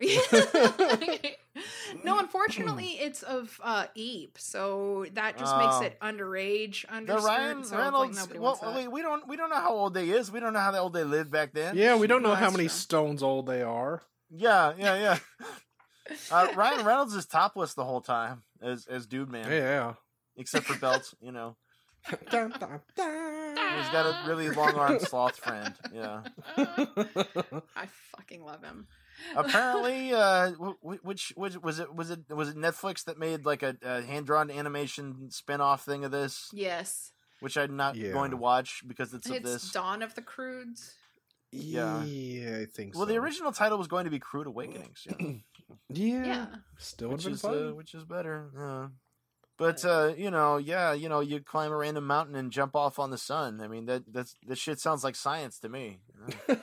[2.04, 5.82] no, unfortunately, it's of uh Eep, so that just makes Oh.
[5.84, 6.82] it underage.
[6.86, 8.16] The Underskirt, Ryan so Reynolds.
[8.16, 10.30] nobody well, wants wait, we don't we don't know how old they is.
[10.32, 11.76] We don't know how old they lived back then.
[11.76, 12.68] yeah, we don't know No, how many true.
[12.70, 14.02] stones old they are.
[14.30, 15.18] yeah, yeah, yeah.
[16.30, 19.94] Uh, Ryan Reynolds is topless the whole time as as Dude Man, Yeah.
[20.36, 21.14] except for belts.
[21.22, 21.56] You know,
[22.30, 23.43] Dun, dun, dun.
[23.56, 25.74] He's got a really long armed sloth friend.
[25.92, 26.22] Yeah.
[26.56, 27.86] I
[28.16, 28.86] fucking love him.
[29.36, 31.94] Apparently, uh, wh- wh- which, which was it?
[31.94, 35.84] Was it was it Netflix that made like a, a hand drawn animation spin off
[35.84, 38.12] thing of this, yes, which I'm not Yeah.
[38.12, 39.70] going to watch because it's of this.
[39.70, 40.94] Dawn of the Croods.
[41.52, 42.02] Yeah.
[42.02, 42.98] yeah, I think so.
[43.00, 43.12] Well, so.
[43.12, 45.06] the original title was going to be Crude Awakenings.
[45.08, 45.26] Yeah.
[45.88, 46.46] Yeah, Yeah.
[46.78, 47.68] still would which is fun.
[47.68, 48.50] uh, which is better.
[48.56, 48.88] Yeah.
[49.56, 52.98] But uh, you know, yeah, you know, you climb a random mountain and jump off
[52.98, 53.60] on the sun.
[53.60, 56.00] I mean, that that's that shit sounds like science to me.
[56.48, 56.56] you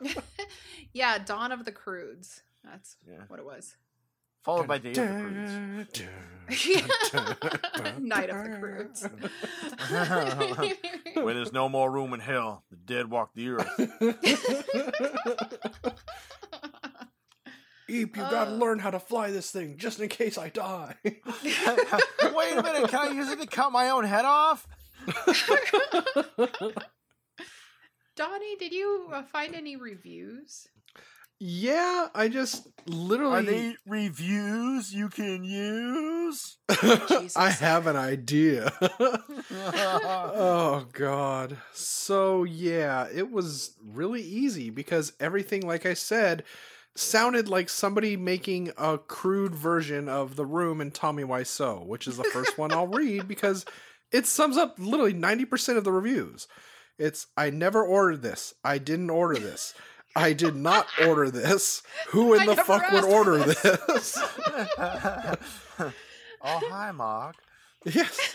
[0.00, 0.08] know?
[0.92, 2.42] yeah, Dawn of the Croods.
[2.64, 3.24] That's Yeah.
[3.28, 3.74] what it was.
[4.42, 6.02] Followed by Day of the Prudes.
[8.00, 9.08] Night of the Croods.
[11.16, 13.68] Where there's no more room in hell, the dead walk the earth.
[17.88, 18.54] Eep, you gotta Uh.
[18.54, 20.96] learn how to fly this thing just in case I die.
[21.04, 21.14] Wait
[22.56, 24.66] a minute, can I use it to cut my own head off?
[28.16, 30.66] Donnie, did you uh, find any reviews?
[31.38, 33.36] yeah, I just literally.
[33.36, 36.56] Are they reviews you can use?
[37.08, 37.36] Jesus.
[37.36, 38.72] I have an idea.
[39.52, 41.58] oh god.
[41.74, 46.44] So yeah, it was really easy because everything like I said
[46.98, 52.16] sounded like somebody making a crude version of The Room and Tommy Wiseau, which is
[52.16, 53.64] the first one I'll read because
[54.12, 56.48] it sums up literally 90% of the reviews.
[56.98, 58.54] It's I never ordered this.
[58.64, 59.74] I didn't order this.
[60.14, 61.82] I did not order this.
[62.08, 63.60] Who in I the fuck would order this.
[63.60, 64.18] this?
[64.78, 65.92] oh,
[66.42, 67.36] hi, Mark.
[67.84, 68.34] Yes.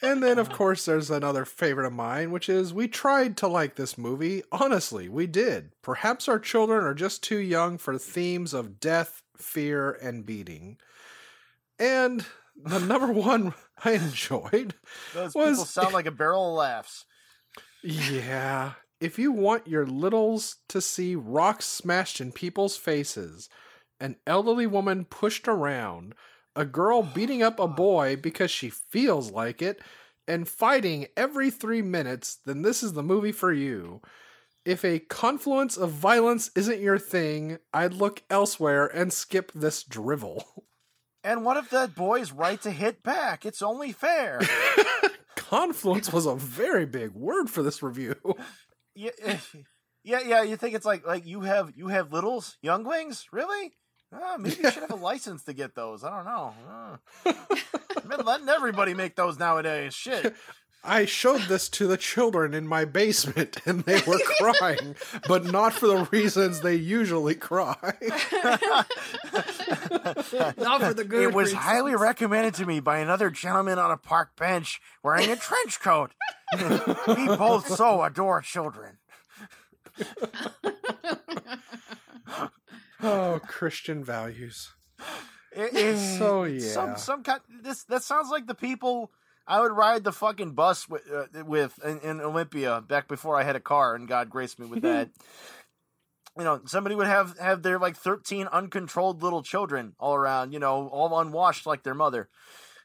[0.00, 3.74] And then, of course, there's another favorite of mine, which is we tried to like
[3.74, 4.42] this movie.
[4.52, 5.72] Honestly, we did.
[5.82, 10.78] Perhaps our children are just too young for themes of death, fear, and beating.
[11.78, 12.24] And
[12.56, 14.74] the number one I enjoyed
[15.14, 17.04] Those Was- people sound like a barrel of laughs.
[17.82, 18.72] Yeah.
[19.00, 23.48] If you want your littles to see rocks smashed in people's faces,
[24.00, 26.14] an elderly woman pushed around,
[26.56, 29.80] a girl beating up a boy because she feels like it,
[30.26, 34.00] and fighting every three minutes, then this is the movie for you.
[34.64, 40.44] If a confluence of violence isn't your thing, I'd look elsewhere and skip this drivel.
[41.24, 43.44] And what if that boy's right to hit back?
[43.44, 44.40] It's only fair.
[45.48, 48.14] confluence was a very big word for this review.
[48.94, 49.10] yeah,
[50.04, 50.42] yeah, yeah.
[50.42, 53.72] You think it's like like you have you have littles, younglings, really?
[54.12, 56.02] Oh, maybe you should have a license to get those.
[56.04, 56.54] I don't know.
[57.24, 59.94] Uh, been letting everybody make those nowadays.
[59.94, 60.34] Shit.
[60.84, 64.94] I showed this to the children in my basement and they were crying,
[65.26, 67.74] but not for the reasons they usually cry.
[70.56, 71.22] Not for the good.
[71.22, 71.62] It was reasons.
[71.62, 76.12] highly recommended to me by another gentleman on a park bench wearing a trench coat.
[77.08, 78.98] we both so adore children.
[83.02, 84.72] Oh, Christian values.
[85.52, 86.60] It- it- So, yeah.
[86.60, 87.40] some some kind.
[87.62, 89.10] This that sounds like the people
[89.46, 93.44] I would ride the fucking bus with, uh, with in, in Olympia back before I
[93.44, 95.08] had a car, and God graced me with that.
[96.36, 100.58] you know, somebody would have have their like thirteen uncontrolled little children all around, you
[100.58, 102.28] know, all unwashed like their mother,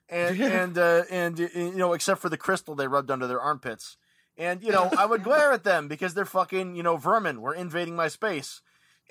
[0.09, 3.41] and and uh, and uh, you know, except for the crystal they rubbed under their
[3.41, 3.97] armpits.
[4.37, 7.41] And you know, I would glare at them because they're fucking you know vermin.
[7.41, 8.61] We're invading my space.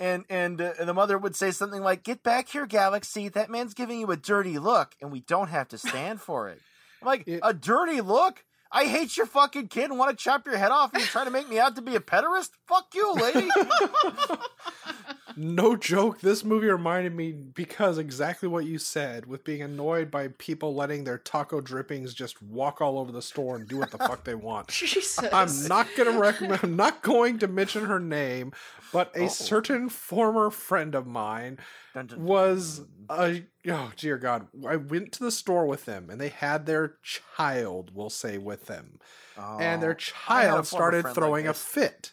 [0.03, 3.29] And and, uh, and the mother would say something like, "Get back here, Galaxy.
[3.29, 6.61] That man's giving you a dirty look, and we don't have to stand for it."
[7.01, 8.45] I'm like, It- a dirty look?
[8.75, 11.27] I hate your fucking kid and want to chop your head off, and you're trying
[11.27, 12.49] to make me out to be a pederast?
[12.67, 13.49] Fuck you, lady.
[15.37, 20.29] No joke, this movie reminded me because exactly what you said, with being annoyed by
[20.29, 23.99] people letting their taco drippings just walk all over the store and do what the
[23.99, 24.69] fuck they want.
[24.73, 25.19] Jesus.
[25.33, 28.53] I'm not gonna recommend I'm not going to mention her name,
[28.93, 29.29] but a Oh.
[29.29, 31.59] certain former friend of mine
[31.95, 34.49] Dun, dun, was a oh dear god.
[34.67, 38.67] I went to the store with them and they had their child, we'll say, with
[38.67, 38.99] them.
[39.37, 42.13] and their Oh, I had a former child started friend like throwing a fit.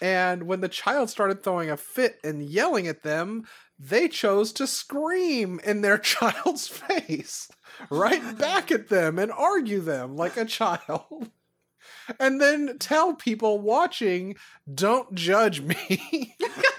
[0.00, 3.44] And when the child started throwing a fit and yelling at them,
[3.78, 7.48] they chose to scream in their child's face,
[7.90, 11.30] right back at them and argue them like a child.
[12.20, 14.36] And then tell people watching,
[14.72, 16.36] don't judge me.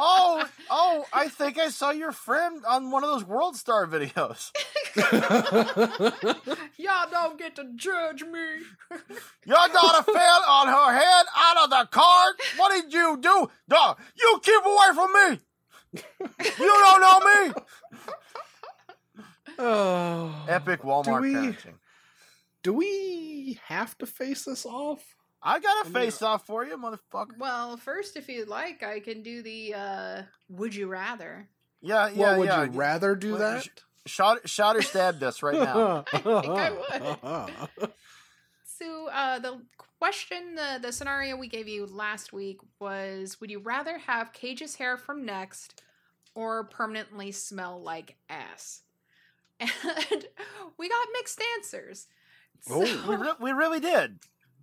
[0.00, 4.50] oh, oh, I think I saw your friend on one of those World Star videos.
[6.76, 8.40] Y'all don't get to judge me.
[9.46, 12.28] Your daughter fell on her head out of the car.
[12.56, 13.50] What did you do?
[13.68, 15.40] Dog, you keep away from me.
[16.58, 17.52] You don't know me.
[19.58, 20.46] oh.
[20.48, 21.74] Epic Walmart we- parenting.
[22.62, 25.16] Do we have to face this off?
[25.42, 27.38] I got a face off for you, motherfucker.
[27.38, 31.48] Well, first, if you'd like, I can do the uh, would you rather.
[31.80, 32.64] Yeah, yeah, well, would yeah.
[32.64, 33.64] you rather do Well, that?
[33.64, 33.68] sh-
[34.06, 36.04] Shot, shot or stabbed us right now.
[36.12, 36.70] I think I
[37.78, 37.90] would.
[38.64, 39.60] So, uh, the
[39.98, 44.76] question, the, the scenario we gave you last week was would you rather have Cage's
[44.76, 45.82] hair from Next
[46.34, 48.80] or permanently smell like ass?
[49.60, 50.24] And
[50.78, 52.06] we got mixed answers.
[52.70, 52.80] Oh.
[53.06, 54.18] we, re- we really did.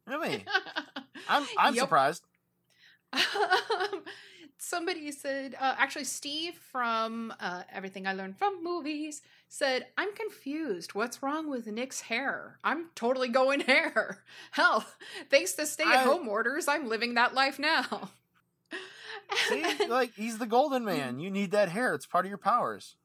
[0.08, 0.45] Really,
[1.30, 1.84] I'm I'm Yep.
[1.84, 2.24] surprised.
[3.14, 4.03] Um,
[4.58, 10.93] somebody said, uh, actually, Steve from uh, Everything I Learned from Movies said, I'm confused.
[10.93, 12.58] What's wrong with Nick's hair?
[12.64, 14.24] I'm totally going hair.
[14.51, 14.86] Hell,
[15.30, 18.10] thanks to stay at home orders, I'm living that life now.
[19.49, 21.20] See, like he's the golden man.
[21.20, 21.93] You need that hair.
[21.93, 22.95] It's part of your powers.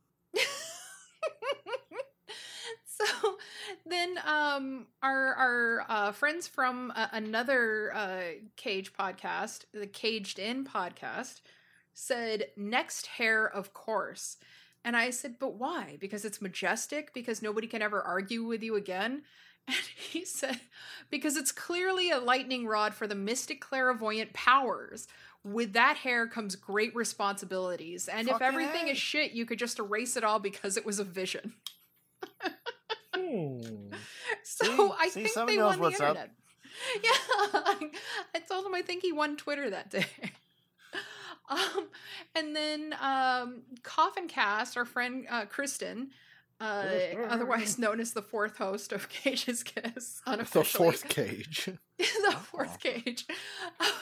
[3.04, 3.36] So
[3.86, 8.22] then um our our uh, friends from uh, another uh,
[8.56, 11.40] cage podcast the caged in podcast
[11.94, 14.36] said next hair of course.
[14.84, 15.96] And i said but why?
[16.00, 17.14] Because it's majestic?
[17.14, 19.22] Because nobody can ever argue with you again?
[19.68, 20.58] And he said
[21.08, 25.06] because it's clearly a lightning rod for the mystic clairvoyant powers.
[25.44, 28.08] With that hair comes great responsibilities.
[28.08, 28.90] And if everything A.
[28.90, 31.54] is shit you could just erase it all because it was a vision
[33.14, 33.92] Hmm.
[34.44, 34.92] So See?
[34.98, 36.08] I See, think they won the what's up.
[36.16, 36.30] internet.
[37.04, 37.10] Yeah,
[38.34, 40.06] I told him I think he won Twitter that day.
[41.48, 41.88] um,
[42.34, 46.10] and then um, Coffin Cast, our friend uh, Kristen,
[46.60, 46.84] uh,
[47.28, 50.62] otherwise known as the fourth host of Cage's Kiss, unofficially.
[50.62, 51.68] The fourth cage.
[51.98, 53.26] the fourth cage.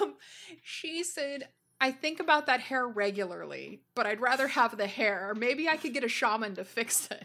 [0.00, 0.14] Um,
[0.62, 1.48] she said,
[1.80, 5.34] I think about that hair regularly, but I'd rather have the hair.
[5.36, 7.24] Maybe I could get a shaman to fix it.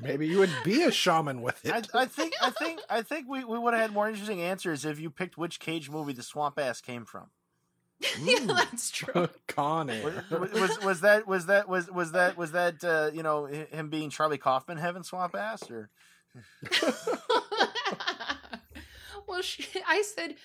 [0.00, 1.88] Maybe you would be a shaman with it.
[1.94, 5.00] I think I think I think we, we would have had more interesting answers if
[5.00, 7.30] you picked which cage movie the swamp ass came from.
[8.22, 9.28] yeah, that's true.
[9.46, 10.24] Con Was, Air.
[10.30, 14.10] was was that was that was was that was that uh, you know him being
[14.10, 15.90] Charlie Kaufman having swamp ass or
[19.26, 20.36] well, she, I said,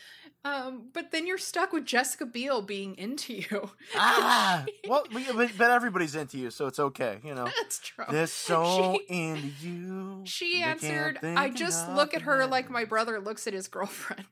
[0.45, 3.71] um, but then you're stuck with Jessica Biel being into you.
[3.95, 8.05] ah well we- but, but everybody's into you so it's okay you know That's true.
[8.09, 13.19] they're so She- into you She answered, I just look at her like my brother
[13.19, 14.25] looks at his girlfriend.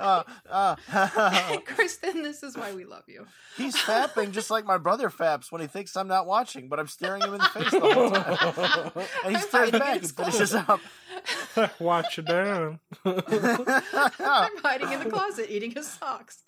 [0.00, 3.26] Uh, uh, uh, Kristen, this is why we love you.
[3.56, 6.88] he's fapping just like my brother faps when he thinks I'm not watching, but I'm
[6.88, 8.92] staring him in the face the whole time.
[9.24, 10.80] And he I'm stares hiding back and finishes up.
[11.80, 12.80] Watch it down.
[13.04, 16.42] I'm hiding in the closet eating his socks.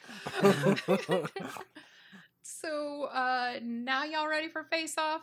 [2.43, 5.23] so, uh, now y'all ready for face off?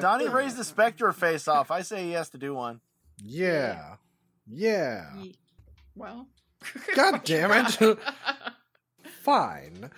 [0.00, 1.70] Donnie raised the Spectre face off.
[1.70, 2.80] I say he has to do one.
[3.22, 3.96] Yeah.
[4.46, 5.06] Yeah.
[5.16, 5.36] Ye-
[5.94, 6.26] Well,
[6.96, 7.98] God damn it.
[9.22, 9.90] Fine.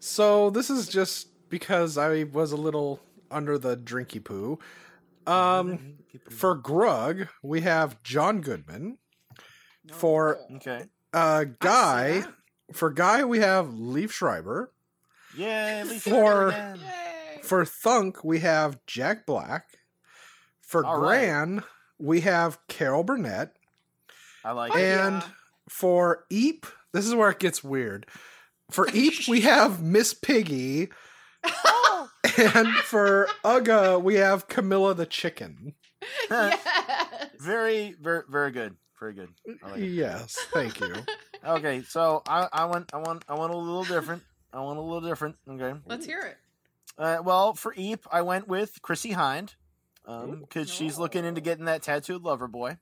[0.00, 3.00] So this is just because I was a little
[3.30, 4.58] under the drinky poo.
[5.26, 5.96] Um,
[6.30, 8.98] for Grug, we have John Goodman.
[9.92, 10.84] For Okay.
[11.12, 12.24] uh, Guy,
[12.72, 14.72] for Guy, we have Liev Schreiber.
[15.36, 16.76] Yeah, at For- again.
[16.78, 17.17] Yay!
[17.42, 19.66] For Thunk, we have Jack Black.
[20.62, 21.18] For All right.
[21.20, 21.62] Gran,
[21.98, 23.54] we have Carol Burnett.
[24.44, 24.82] I like Oh, it.
[24.82, 25.28] And yeah.
[25.68, 28.06] for Eep, this is where it gets weird.
[28.70, 30.88] For Eep, we have Miss Piggy.
[31.44, 32.08] Oh.
[32.54, 35.74] and for Ugga, we have Camilla the Chicken.
[36.30, 37.26] yes.
[37.40, 38.76] very, very, very good.
[39.00, 39.28] Very good.
[39.62, 39.86] I like it.
[39.86, 40.92] Yes, thank you.
[41.44, 44.22] Okay, so I, I went, I went, I went a little different.
[44.52, 45.36] I went a little different.
[45.48, 45.78] Okay.
[45.86, 46.36] Let's hear it.
[46.98, 49.54] Uh, well, for Eep, I went with Chrissie Hynde
[50.40, 52.78] because she's looking into getting that tattooed lover boy.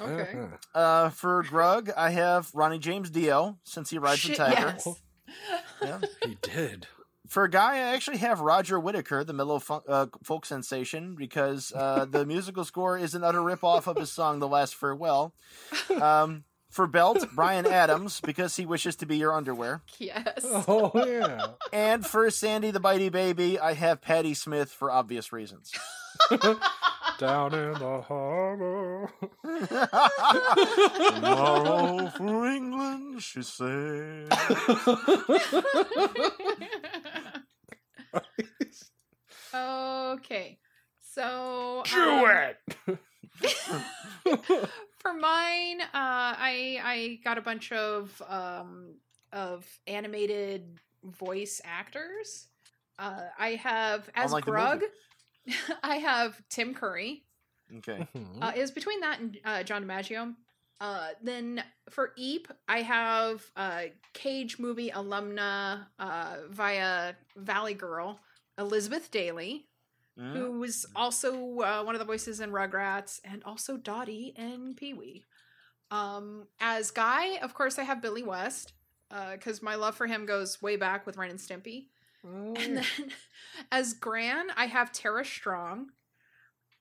[0.00, 0.38] Okay.
[0.38, 0.78] Uh-huh.
[0.78, 4.74] Uh, for Grug, I have Ronnie James Dio since he rides Shit, the tiger.
[4.76, 4.88] yes.
[5.82, 6.00] Yeah.
[6.26, 6.86] He did.
[7.28, 11.72] For a Guy, I actually have Roger Whittaker, the mellow fun- uh, folk sensation, because
[11.76, 15.32] uh, the musical score is an utter ripoff of his song "The Last Farewell."
[16.02, 19.82] Um, for Belt, Bryan Adams, because he wishes to be your underwear.
[19.98, 20.44] Yes.
[20.44, 21.48] Oh yeah.
[21.72, 25.72] And for Sandy the Bitey Baby, I have Patti Smith for obvious reasons.
[27.18, 29.10] Down in the harbor.
[31.14, 34.32] Tomorrow for England, she said.
[39.54, 40.58] okay.
[41.12, 42.56] So Do um,
[43.42, 44.68] it.
[45.00, 48.94] For mine, uh, I I got a bunch of um,
[49.32, 52.48] of animated voice actors.
[52.98, 54.82] Uh, I have as Unlike Grug.
[55.82, 57.24] I have Tim Curry.
[57.78, 58.06] Okay.
[58.14, 58.42] Mm-hmm.
[58.42, 60.34] Uh, it was between that and uh, John DiMaggio.
[60.80, 63.82] Uh, then for Eep, I have uh,
[64.14, 68.18] Cage movie alumna uh, via Valley Girl,
[68.58, 69.66] Elizabeth Daily,
[70.20, 70.32] Mm.
[70.34, 74.92] who was also uh, one of the voices in Rugrats and also Dottie in Pee
[74.92, 75.24] Wee.
[75.90, 78.74] Um, as Guy, of course, I have Billy West
[79.32, 81.86] because my love for him goes way back with Ren and Stimpy.
[82.24, 82.84] Oh, And then
[83.72, 85.90] as Gran, I have Tara Strong.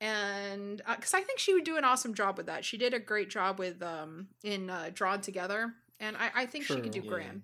[0.01, 2.63] And because I think she would do an awesome job with that.
[2.63, 5.73] She did a great job with um in uh, Drawn Together.
[5.99, 7.09] And I, I think she could do True.
[7.09, 7.43] Gran.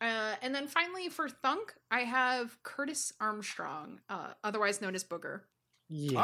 [0.00, 5.40] Uh, and then finally for Thunk, I have Curtis Armstrong, uh, otherwise known as Booger.
[5.88, 6.20] yeah.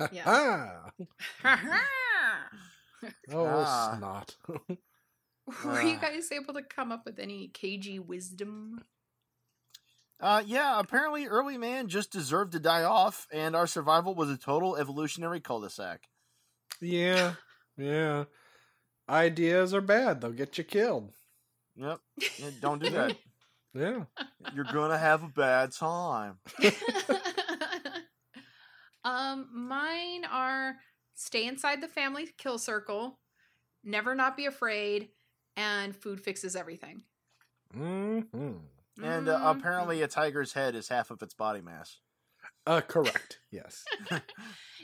[0.00, 0.90] Oh, Yeah.
[3.32, 3.94] oh, Ah.
[3.96, 4.36] snot.
[5.64, 6.00] Were you Ah.
[6.00, 8.84] guys able to come up with any cagey wisdom?
[10.20, 10.78] uh, yeah.
[10.78, 15.40] Apparently, early man just deserved to die off, and our survival was a total evolutionary
[15.40, 16.02] cul-de-sac.
[16.80, 17.34] yeah,
[17.76, 18.24] yeah.
[19.08, 21.14] Ideas are bad; they'll get you killed.
[21.78, 22.00] Yep.
[22.38, 23.16] Yeah, don't do that.
[23.74, 24.04] Yeah.
[24.54, 26.38] You're gonna have a bad time.
[29.04, 30.76] um, mine are
[31.14, 33.18] stay inside the family kill circle,
[33.84, 35.08] never not be afraid,
[35.56, 37.02] and food fixes everything.
[37.74, 38.20] hmm
[39.02, 39.58] And uh, Mhm.
[39.58, 42.00] apparently, a tiger's head is half of its body mass.
[42.66, 43.40] Uh, correct.
[43.50, 43.84] Yes.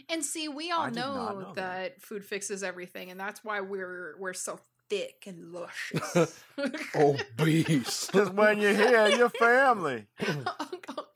[0.09, 1.57] and see, we all I did not know, know that.
[1.57, 2.03] that.
[2.03, 4.61] food fixes everything, and that's why we're we're so
[4.91, 6.41] thick and luscious.
[6.95, 8.09] Obese.
[8.12, 10.07] Because when you're hear your family,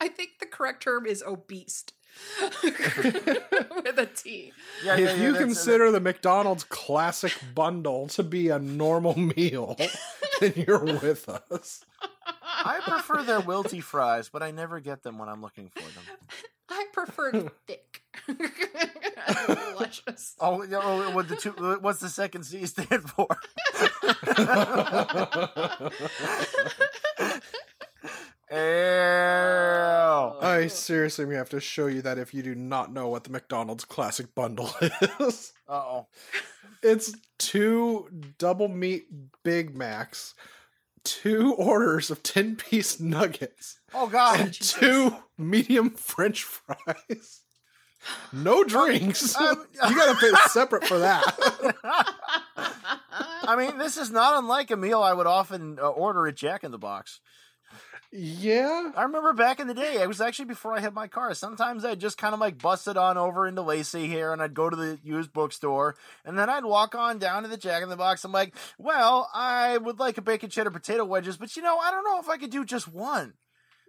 [0.01, 1.85] I think the correct term is obese.
[2.63, 4.51] With a T.
[4.83, 9.17] yeah, yeah, if yeah, you that's- consider the McDonald's classic bundle to be a normal
[9.17, 9.77] meal,
[10.41, 11.85] then you're with us.
[12.43, 16.03] I prefer their wilty fries, but I never get them when I'm looking for them.
[16.69, 18.01] I prefer thick.
[19.79, 20.35] Luscious.
[20.39, 21.51] Oh, yeah, oh, what the two?
[21.81, 23.27] What's the second C stand for?
[28.51, 28.57] Ew.
[30.41, 33.29] I seriously we have to show you that if you do not know what the
[33.29, 34.69] McDonald's classic bundle
[35.19, 35.53] is.
[35.67, 36.07] Uh oh.
[36.81, 38.07] It's two
[38.37, 39.07] double meat
[39.43, 40.33] Big Macs,
[41.03, 44.39] two orders of 10 piece nuggets, Oh God.
[44.39, 47.41] and two medium French fries.
[48.33, 49.35] No drinks.
[49.39, 51.23] Um, you gotta pay separate for that.
[53.43, 56.63] I mean, this is not unlike a meal I would often uh, order at Jack
[56.63, 57.19] in the Box.
[58.11, 58.91] yeah.
[58.95, 61.33] I remember back in the day, it was actually before I had my car.
[61.33, 64.53] Sometimes I'd just kind of like bust it on over into Lacey here and I'd
[64.53, 65.95] go to the used bookstore
[66.25, 68.23] and then I'd walk on down to the Jack in the Box.
[68.23, 71.91] I'm like, well, I would like a bacon cheddar potato wedges, but you know, I
[71.91, 73.33] don't know if I could do just one.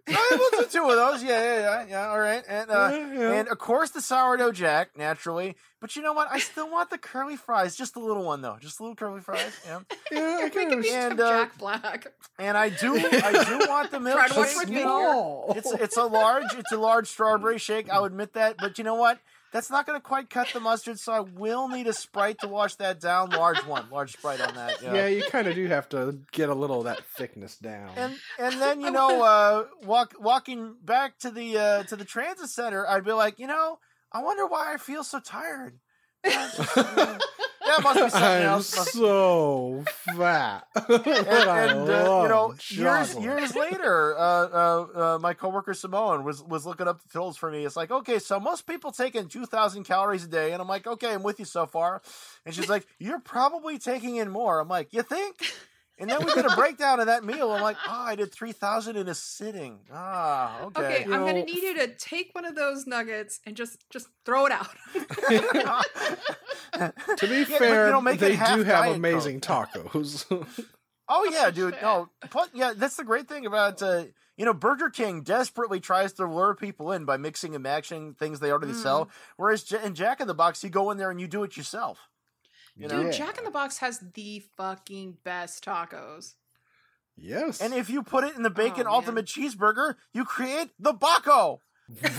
[0.07, 1.23] So we'll do two of those.
[1.23, 2.07] Yeah, yeah, yeah, yeah.
[2.09, 2.43] All right.
[2.47, 3.31] And, uh, Yeah, yeah.
[3.33, 5.55] and of course the sourdough jack, naturally.
[5.79, 6.27] But you know what?
[6.31, 7.75] I still want the curly fries.
[7.75, 8.57] Just a little one though.
[8.59, 9.59] Just a little curly fries.
[9.65, 9.79] Yeah.
[10.11, 10.89] yeah, I can can be.
[10.91, 12.07] And, uh, Jack Black.
[12.39, 14.69] And I do, I do want the Try to watch milkshake.
[14.69, 15.53] my you know?
[15.55, 17.89] It's it's a large it's a large strawberry shake.
[17.89, 19.19] I'll admit that, but you know what?
[19.51, 22.47] That's not going to quite cut the mustard, so I will need a sprite to
[22.47, 23.31] wash that down.
[23.31, 24.81] Large one, large sprite on that.
[24.81, 27.91] Yeah, you kind of do have to get a little of that thickness down.
[27.95, 32.49] And and then you know, uh, walk walking back to the uh, to the transit
[32.49, 33.79] center, I'd be like, you know,
[34.11, 35.79] I wonder why I feel so tired.
[37.71, 38.67] that must be something I'm else.
[38.67, 39.83] So
[40.17, 40.67] fat.
[40.89, 46.43] and, and, uh, you know, years years later, uh, uh, uh, my coworker Simone was
[46.43, 47.65] was looking up the totals for me.
[47.65, 50.87] It's like, okay, so most people taking two thousand calories a day, and I'm like,
[50.87, 52.01] okay, I'm with you so far.
[52.45, 54.59] And she's like, you're probably taking in more.
[54.59, 55.37] I'm like, you think?
[56.01, 57.51] And then we did a breakdown of that meal.
[57.51, 59.79] I'm like, oh, I did three thousand in a sitting.
[59.93, 60.81] Ah, okay.
[60.81, 64.07] Okay, You I'm gonna need you to take one of those nuggets and just just
[64.25, 64.67] throw it out.
[67.17, 69.69] To be Yeah, fair, you make they do have amazing Coke.
[69.73, 70.25] tacos.
[71.13, 71.75] Oh yeah, dude.
[71.81, 74.05] No, but yeah, that's the great thing about uh,
[74.37, 78.39] you know Burger King desperately tries to lure people in by mixing and matching things
[78.39, 78.81] they already Mm.
[78.81, 79.09] sell.
[79.35, 82.07] Whereas in Jack in the Box, you go in there and you do it yourself.
[82.75, 83.25] You know, Dude, Yeah.
[83.25, 86.33] Jack in the Box has the fucking best tacos.
[87.17, 87.61] yes.
[87.61, 91.59] and if you put it in the bacon Oh, ultimate cheeseburger, you create the Baco,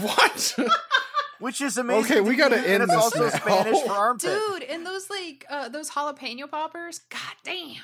[0.00, 0.56] what?
[1.38, 2.18] which is amazing.
[2.18, 3.28] Okay, we gotta eat, end and it's this also now.
[3.30, 4.38] Spanish for armpit.
[4.48, 7.76] Dude, and those like uh those jalapeno poppers, god damn.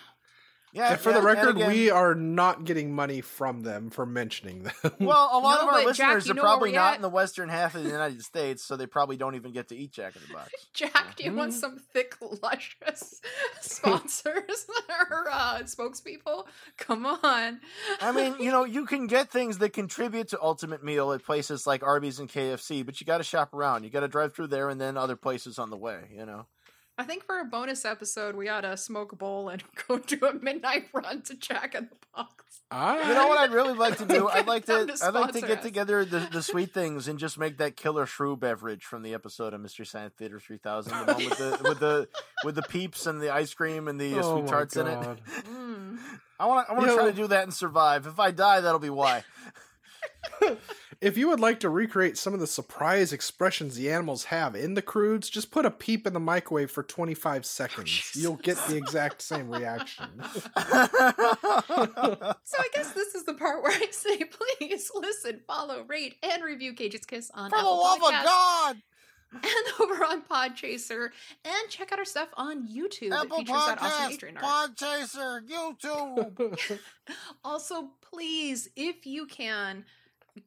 [0.73, 4.05] Yeah, and for yeah, the record, again- we are not getting money from them for
[4.05, 4.73] mentioning them.
[5.01, 6.97] Well, a lot No, of our but Jack, listeners you are know probably not at?
[6.97, 9.77] in the western half of the United States, so they probably don't even get to
[9.77, 10.51] eat Jack in the Box.
[10.75, 11.55] Jack, do you want Mm.
[11.61, 13.21] some thick, luscious
[13.61, 14.66] sponsors
[15.11, 16.45] or uh, spokespeople?
[16.77, 17.61] Come on.
[18.01, 21.66] I mean, you know, you can get things that contribute to Ultimate Meal at places
[21.66, 23.85] like Arby's and KFC, but you got to shop around.
[23.85, 26.01] You got to drive through there and then other places on the way.
[26.14, 26.47] You know.
[26.99, 30.18] I think for a bonus episode, we ought to smoke a bowl and go do
[30.26, 32.32] a midnight run to Jack in the Box.
[32.72, 34.28] I, You know what I'd really like to do?
[34.28, 34.84] I'd like to.
[34.86, 35.62] to I'd like to get us.
[35.62, 39.55] together the, the sweet things and just make that killer shrew beverage from the episode
[39.55, 42.09] of Mystery Science Theater 3000, the one with the with the
[42.44, 44.86] with the peeps and the ice cream and the uh, Oh sweet my tarts in
[44.88, 44.99] it.
[44.99, 45.99] Mm.
[46.40, 46.72] I want to.
[46.72, 48.07] I want to try to do that and survive.
[48.07, 49.24] If I die, that'll be why.
[51.01, 54.74] If you would like to recreate some of the surprise expressions the animals have in
[54.74, 57.88] the Croods, just put a peep in the microwave for 25 seconds.
[57.88, 58.20] Jesus.
[58.20, 60.07] You'll get the exact same reaction.
[62.44, 64.24] So I guess this is the part where I say,
[64.59, 68.24] please listen, follow, rate, and review Cage's Kiss on For the Apple love of Podcasts
[68.24, 68.76] God!
[69.32, 69.44] and
[69.80, 71.11] over on Podchaser,
[71.44, 73.12] and check out our stuff on YouTube.
[73.12, 76.78] Apple it features that Podcast, Podchaser, YouTube.
[77.44, 79.84] Also, please, if you can,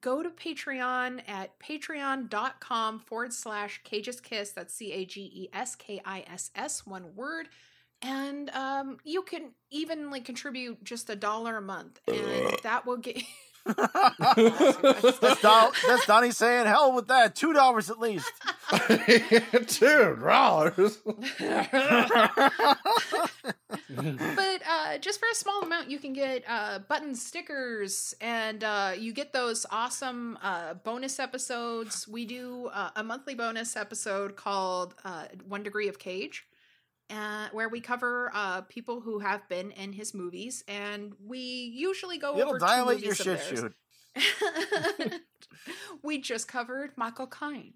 [0.01, 4.51] go to Patreon at patreon.com forward slash Cage's Kiss.
[4.51, 7.49] That's C A G E S K I S S, one word.
[8.01, 12.97] And um, you can even like contribute just a dollar a month, and that will
[12.97, 13.21] get.
[13.65, 17.35] that's, Don, that's Donnie saying, hell with that.
[17.35, 18.31] Two dollars at least.
[19.67, 20.97] Two dollars.
[21.05, 21.17] but
[24.69, 29.13] uh, just for a small amount, you can get uh, button stickers, and uh, you
[29.13, 32.07] get those awesome uh, bonus episodes.
[32.07, 36.45] We do uh, a monthly bonus episode called uh, One Degree of Cage,
[37.11, 42.17] uh, where we cover uh, people who have been in his movies, and we usually
[42.17, 43.73] go It'll over two dilate your movies of shit shoot.
[46.03, 47.73] we just covered Michael Caine.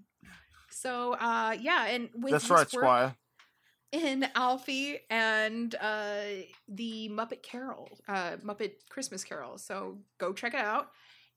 [0.70, 3.16] So uh yeah, and with That's his right, work Squire.
[3.92, 9.58] in Alfie and uh the Muppet Carol, uh Muppet Christmas Carol.
[9.58, 10.92] So go check it out.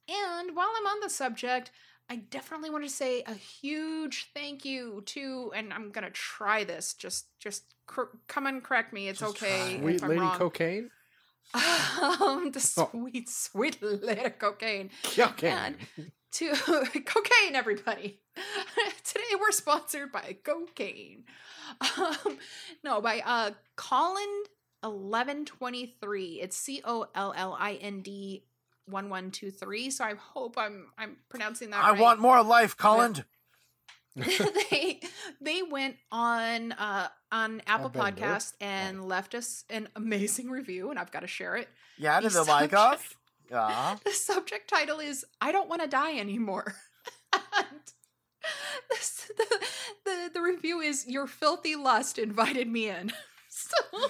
[0.09, 1.71] And while I'm on the subject,
[2.11, 6.95] I definitely want to say a huge thank you to, and I'm gonna try this.
[6.95, 9.09] Just, just cr- come and correct me.
[9.09, 9.79] It's Just okay.
[9.81, 10.39] Sweet lady wrong.
[10.39, 10.91] cocaine.
[11.55, 12.89] um, the Oh.
[12.93, 15.77] sweet, sweet lady cocaine Cocaine.
[16.33, 16.51] to
[17.05, 18.21] cocaine, everybody.
[19.05, 21.25] Today we're sponsored by cocaine.
[21.99, 22.39] Um,
[22.85, 24.43] no, by uh Colin
[24.85, 26.41] eleven twenty three.
[26.41, 28.45] It's C O L L I N D
[28.91, 29.91] one one two three.
[29.91, 32.01] So I hope I'm I'm pronouncing that I right.
[32.01, 33.25] want more life, Colin.
[34.17, 35.01] they
[35.41, 38.23] they went on uh on Apple Bender.
[38.23, 41.69] Podcast and left us an amazing review, and I've got to share it.
[41.97, 43.15] Yeah, did The the like subject- us?
[43.51, 43.97] Yeah.
[44.05, 46.75] The subject title is "I don't want to die anymore."
[47.33, 47.81] and
[48.91, 49.67] this, the,
[50.05, 53.13] the the review is "Your filthy lust invited me in."
[53.69, 53.99] So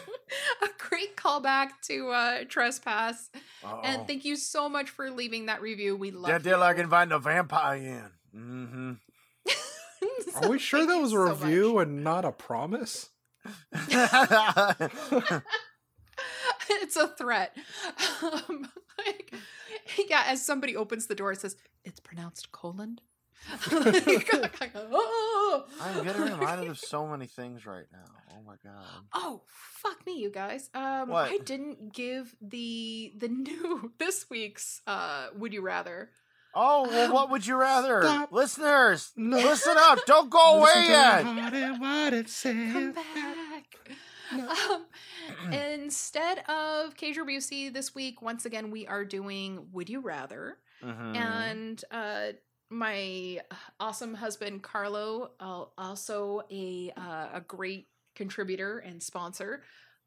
[0.62, 3.30] a great callback to uh, trespass,
[3.84, 4.04] and Oh.
[4.06, 5.96] thank you so much for leaving that review.
[5.96, 6.44] We love That you.
[6.50, 8.10] they're like inviting a vampire in.
[8.34, 8.92] Mm-hmm.
[10.44, 11.40] Are we sure that was a so much.
[11.42, 13.10] review and not a promise?
[16.70, 17.56] it's a threat.
[18.22, 19.34] Um, like,
[20.08, 23.00] yeah, as somebody opens the door, it says, "It's pronounced colon."
[23.62, 25.64] oh.
[25.80, 28.04] I'm getting reminded of so many things right now.
[28.30, 28.84] Oh my god.
[29.14, 30.70] Oh, fuck me, you guys.
[30.74, 31.30] Um What?
[31.30, 36.10] I didn't give the the new this week's uh would you rather.
[36.54, 38.32] Oh well, what would you rather, Stop.
[38.32, 39.12] listeners?
[39.16, 39.36] No.
[39.50, 39.98] Listen up!
[40.06, 41.22] Don't go away yet.
[41.22, 43.64] Come back.
[44.32, 44.86] Um,
[45.52, 50.58] instead of Cage or Busey this week, once again we are doing Would You Rather.
[50.82, 51.16] Mhm.
[51.16, 52.32] and uh
[52.70, 53.40] my
[53.80, 57.88] awesome husband Carlo, uh, also a uh, a great
[58.18, 59.62] contributor and sponsor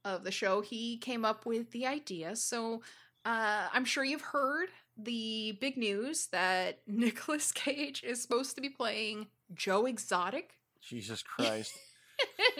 [0.06, 2.36] of the show, he came up with the idea.
[2.36, 2.84] So
[3.26, 8.70] uh, I'm sure you've heard the big news that Nicolas Cage is supposed to be
[8.70, 10.52] playing Joe Exotic
[10.82, 11.74] Jesus Christ.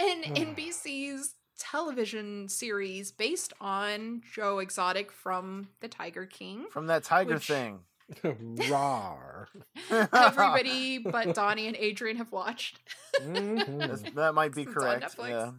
[0.00, 6.66] in, in NBC's television series based on Joe Exotic from The Tiger King.
[6.70, 7.80] From that tiger Which- thing.
[8.70, 9.48] Rar.
[9.90, 12.78] Everybody but Donnie and Adrian have watched.
[13.20, 14.14] Mhm.
[14.14, 15.16] That might be It's correct.
[15.16, 15.28] Netflix.
[15.28, 15.50] Yeah.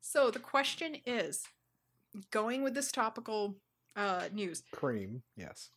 [0.00, 1.42] So the question is
[2.30, 3.56] going with this topical
[3.96, 4.62] uh, news.
[4.72, 5.70] Cream, yes.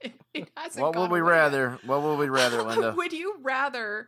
[0.00, 1.36] it, it hasn't What would we away yet.
[1.36, 1.78] rather?
[1.84, 2.92] What would we rather, Linda?
[2.96, 4.06] would you rather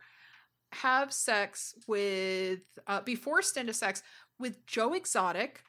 [0.71, 4.03] have sex with, uh, be forced into sex
[4.39, 5.63] with Joe Exotic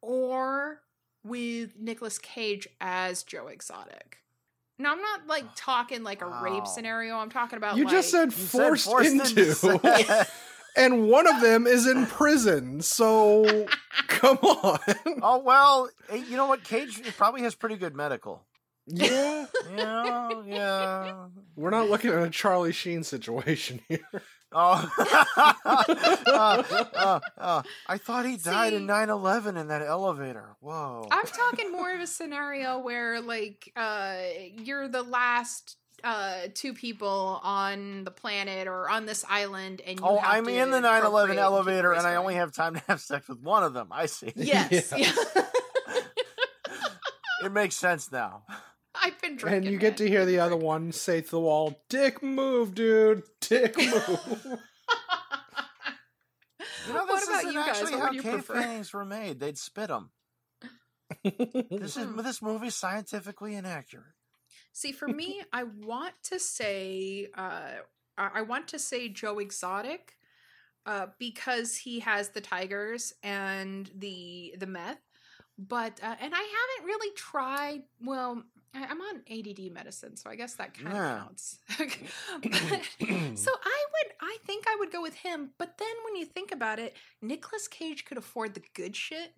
[0.00, 0.80] or
[1.24, 4.18] with Nicolas Cage as Joe Exotic?
[4.78, 6.42] Now, I'm not like talking like a Wow.
[6.42, 7.16] rape scenario.
[7.16, 10.30] I'm talking about You like, just said You said forced, into, sex.
[10.76, 12.80] and one of them is in prison.
[12.80, 13.66] So
[14.08, 14.78] come on.
[15.22, 16.64] oh well, eh, you know what?
[16.64, 18.42] Cage probably has pretty good medical.
[18.86, 19.46] Yeah,
[19.76, 21.26] Yeah, yeah.
[21.56, 24.00] we're not looking at a Charlie Sheen situation here.
[24.52, 24.90] Oh,
[25.64, 26.62] uh,
[26.96, 30.56] uh, uh, I thought he died See- in 9-11 in that elevator.
[30.60, 31.06] Whoa.
[31.10, 34.16] I'm talking more of a scenario where like uh
[34.56, 40.06] you're the last uh two people on the planet or on this island and you
[40.06, 42.52] oh, have I'm to in the 9-11 procreate and keep elevator, and I only have
[42.52, 43.88] time to have sex with one of them.
[43.92, 44.32] I see.
[44.34, 44.92] Yes.
[44.96, 45.12] Yeah.
[45.26, 45.42] yeah.
[47.42, 48.42] It makes sense now.
[49.04, 49.64] I've been drinking.
[49.64, 53.22] And you get to hear the other one say to the wall, "Dick move, dude.
[53.40, 54.58] Dick move."
[56.86, 57.68] You know, What this about isn't you guys?
[57.68, 59.38] actually What how would you cave paintings were made.
[59.40, 60.10] They'd spit them.
[61.24, 62.16] This is Hmm.
[62.22, 64.14] this movie's scientifically inaccurate.
[64.72, 67.80] See, for me, I want to say, uh,
[68.16, 70.16] I I want to say Joe Exotic,
[70.86, 75.00] uh, because he has the tigers and the the meth,
[75.58, 77.82] but uh, and I haven't really tried.
[78.00, 81.18] Well, I- I'm on ADD medicine, so I guess that kind of Yeah.
[81.24, 81.58] counts.
[82.42, 85.50] But- so I would, I think I would go with him.
[85.58, 89.32] But then when you think about it, Nicolas Cage could afford the good shit,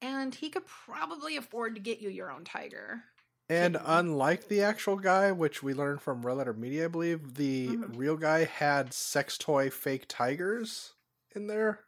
[0.00, 3.02] and he could probably afford to get you your own tiger.
[3.48, 3.90] And Kitten.
[3.90, 7.96] unlike the actual guy, which we learned from Red Letter Media, I believe, the Mhm.
[7.98, 10.92] real guy had sex toy fake tigers
[11.34, 11.80] in there.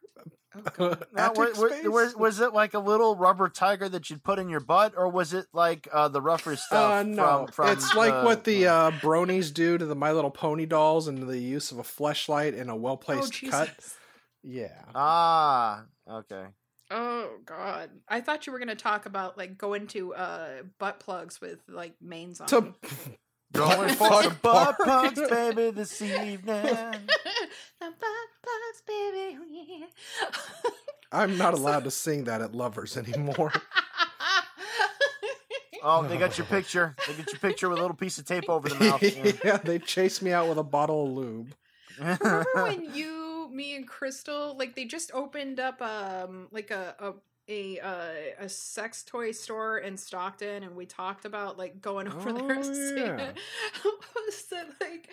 [0.78, 1.86] Oh, Now, wa- attic wa- space?
[1.88, 5.08] was, was it like a little rubber tiger that you'd put in your butt, or
[5.08, 6.92] was it like uh, the rougher stuff?
[6.92, 10.12] Uh, no, from, from it's like the- what the uh, bronies do to the My
[10.12, 13.50] Little Pony dolls and the use of a fleshlight and a well Oh, placed Jesus.
[13.54, 13.70] cut.
[14.42, 14.82] Yeah.
[14.94, 16.44] Ah, okay.
[16.90, 17.88] Oh god.
[18.08, 20.48] I thought you were gonna talk about like going to uh
[20.78, 22.48] butt plugs with like mains on.
[22.48, 22.74] To them.
[23.52, 24.82] Going Butt for the butt party.
[25.14, 26.44] plugs, baby, this evening.
[26.44, 26.98] the
[27.80, 29.38] butt plugs, baby.
[29.50, 29.86] Yeah.
[31.12, 33.52] I'm not allowed to sing that at Lovers anymore.
[35.84, 36.94] Oh, they got your picture.
[37.08, 39.02] They got your picture with a little piece of tape over the mouth.
[39.02, 39.32] Yeah.
[39.44, 41.54] yeah, they chased me out with a bottle of lube.
[41.98, 47.12] Remember when you, me, and Crystal, like they just opened up um like a a
[47.48, 52.32] a uh, a sex toy store in Stockton, and we talked about like going over
[52.32, 53.16] there Oh, to see yeah.
[53.16, 53.38] it.
[54.14, 55.08] Was it like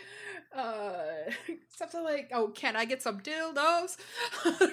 [0.55, 1.32] uh
[1.75, 3.97] something like, oh, can I get some dildos?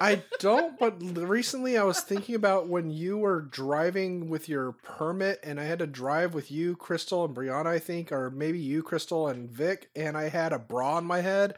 [0.00, 5.40] I don't, but recently I was thinking about when you were driving with your permit,
[5.42, 8.84] and I had to drive with you, Crystal, and Brianna, I think, or maybe you,
[8.84, 11.56] Crystal, and Vic, and I had a bra on my head,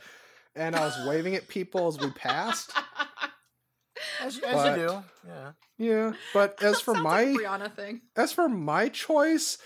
[0.56, 2.72] and I was waving at people as we passed.
[4.22, 5.02] As, you- as But- you do.
[5.26, 5.52] Yeah.
[5.78, 8.02] Yeah, but as for my like Brianna thing.
[8.16, 9.58] as for my choice,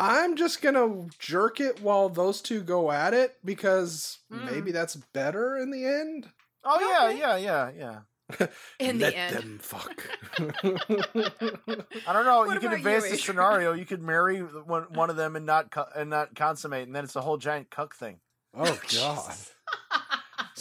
[0.00, 4.50] I'm just gonna jerk it while those two go at it because Mm.
[4.50, 6.28] maybe that's better in the end.
[6.64, 7.18] Oh yeah, Okay.
[7.18, 8.46] yeah, yeah, yeah.
[8.78, 9.36] In Let the end.
[9.36, 10.08] them fuck.
[10.38, 12.38] I don't know.
[12.46, 13.72] What you could about advance you, the scenario.
[13.74, 17.04] You could marry one, one of them and not cu- and not consummate, and then
[17.04, 18.20] it's a whole giant cuck thing.
[18.54, 19.34] oh god.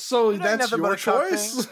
[0.02, 1.68] So that's nothing your but a cuck choice.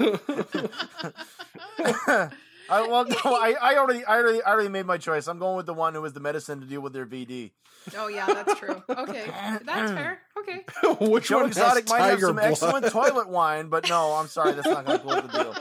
[2.70, 5.28] I, well, no, I, I already, I already, I already made my choice.
[5.28, 7.52] I'm going with the one who has the medicine to deal with their VD.
[7.98, 8.84] Oh yeah, that's true.
[8.90, 9.26] Okay,
[9.66, 10.22] that's fair.
[10.38, 10.66] Okay.
[11.06, 12.52] Which Joe one Exotic might have some blood?
[12.52, 15.56] excellent toilet wine, but no, I'm sorry, that's not going to close the deal.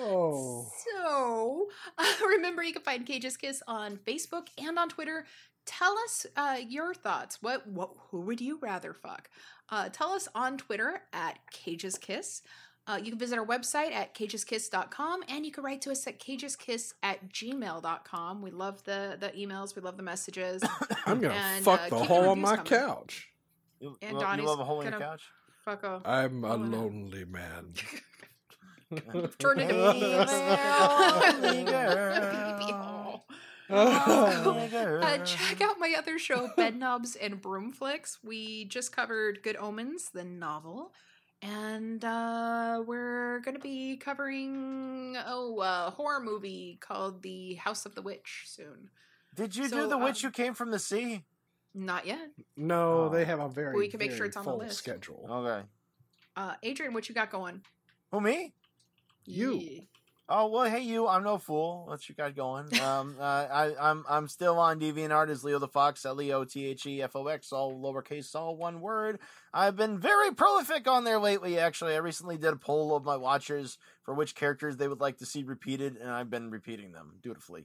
[0.00, 0.70] Oh.
[0.96, 1.66] So,
[1.98, 5.26] uh, remember you can find Cage's Kiss on Facebook and on Twitter.
[5.68, 7.42] Tell us uh, your thoughts.
[7.42, 9.28] What, what, who would you rather fuck?
[9.68, 12.40] Uh, tell us on Twitter at Cage's Kiss.
[12.86, 16.18] Uh, you can visit our website at cageskiss.com and you can write to us at
[16.18, 18.40] cageskiss at gmail.com.
[18.40, 20.62] We love the, the emails, we love the messages.
[21.06, 22.64] I'm gonna And, fuck uh, the hole your on my coming.
[22.64, 23.28] couch.
[23.78, 25.22] You, And you love a hole in your gonna- couch?
[25.66, 26.02] Fuck off.
[26.06, 27.74] I'm a lonely man.
[29.38, 31.68] Turn into Lonely me.
[33.68, 33.78] Girl.
[33.78, 38.18] Uh, Lonely check out my other show, Bed Knobs and Broomflicks.
[38.24, 40.92] We just covered Good Omens, the novel,
[41.42, 47.94] and uh, we're going to be covering oh a horror movie called The House of
[47.94, 48.90] the Witch soon.
[49.34, 51.24] Did you So, do the witch um, who came from the sea?
[51.74, 52.30] Not yet.
[52.56, 53.08] No, Oh.
[53.08, 54.78] they have a very We can make sure it's on the list.
[54.78, 55.26] schedule.
[55.30, 55.66] Okay.
[56.34, 57.62] Uh, Adrian, what you got going?
[58.10, 58.54] Who me?
[59.26, 59.58] You.
[59.58, 59.80] Yeah.
[60.30, 61.08] Oh well, hey you!
[61.08, 61.86] I'm no fool.
[61.86, 62.66] What you got going?
[62.80, 66.44] Um, uh, I, I'm I'm still on DeviantArt as Leo the Fox, L E O
[66.44, 69.20] T H E F O X, all lowercase, all one word.
[69.54, 71.58] I've been very prolific on there lately.
[71.58, 75.16] Actually, I recently did a poll of my watchers for which characters they would like
[75.18, 77.64] to see repeated, and I've been repeating them dutifully.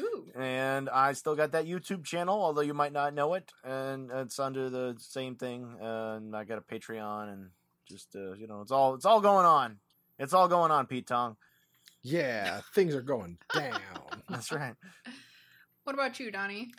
[0.00, 0.26] Ooh.
[0.34, 4.40] And I still got that YouTube channel, although you might not know it, and it's
[4.40, 5.76] under the same thing.
[5.80, 7.50] And I got a Patreon, and
[7.88, 9.76] just uh, you know, it's all it's all going on.
[10.18, 11.36] It's all going on, Pete Tong.
[12.02, 14.22] Yeah, things are going down.
[14.28, 14.74] That's right.
[15.84, 16.70] What about you, Donnie?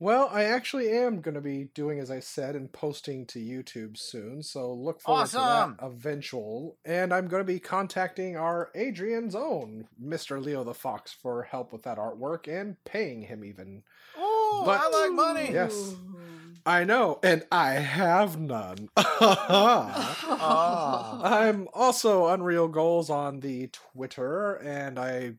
[0.00, 3.98] Well, I actually am going to be doing as I said and posting to YouTube
[3.98, 6.78] soon, so look forward to that eventual.
[6.86, 10.42] And I'm going to be contacting our Adrian's own Mr.
[10.42, 13.82] Leo the Fox for help with that artwork and paying him even.
[14.16, 15.52] Oh, But- I like money.
[15.52, 15.94] Yes.
[16.66, 18.88] I know, and I have none.
[18.96, 19.28] I'm
[21.74, 25.34] also Unreal Goals on the Twitter and I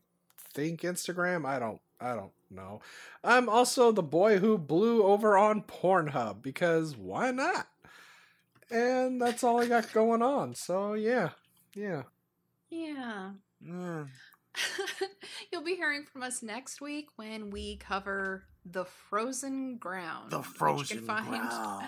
[0.54, 1.44] think Instagram.
[1.44, 2.80] I don't I don't know.
[3.24, 7.66] I'm also the boy who blew over on Pornhub because why not?
[8.70, 10.54] And that's all I got going on.
[10.54, 11.30] So yeah.
[11.74, 12.04] Yeah.
[12.70, 13.32] yeah.
[13.64, 14.08] Mm.
[15.52, 20.30] You'll be hearing from us next week when we cover The Frozen Ground.
[20.30, 21.84] The which you frozen can find, ground.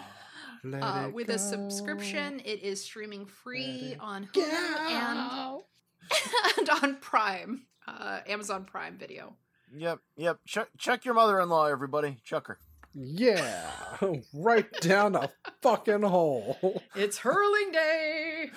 [0.83, 5.64] Uh, it with a subscription, it is streaming free on Hulu and, Go.
[6.59, 9.37] and on Prime, uh, Amazon Prime Video.
[9.76, 10.39] Yep, yep.
[10.47, 12.16] Check, check your mother-in-law, everybody.
[12.24, 12.59] Check her.
[12.95, 13.70] Yeah.
[14.33, 15.31] right down a
[15.62, 16.83] fucking hole.
[16.97, 18.51] It's hurling day.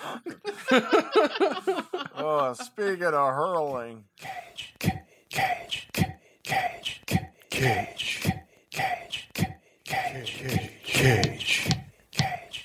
[2.14, 7.21] Oh, speaking of hurling, Cage, ca- cage, ca- cage, ca-
[7.52, 9.44] cage, ca- cage, ca-
[9.84, 10.42] cage,
[10.84, 11.68] cage,
[12.10, 12.64] cage,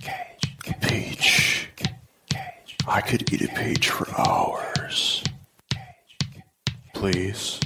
[0.00, 1.68] cage, cage, peach.
[2.88, 5.22] I could eat a peach for hours.
[6.92, 7.60] Please.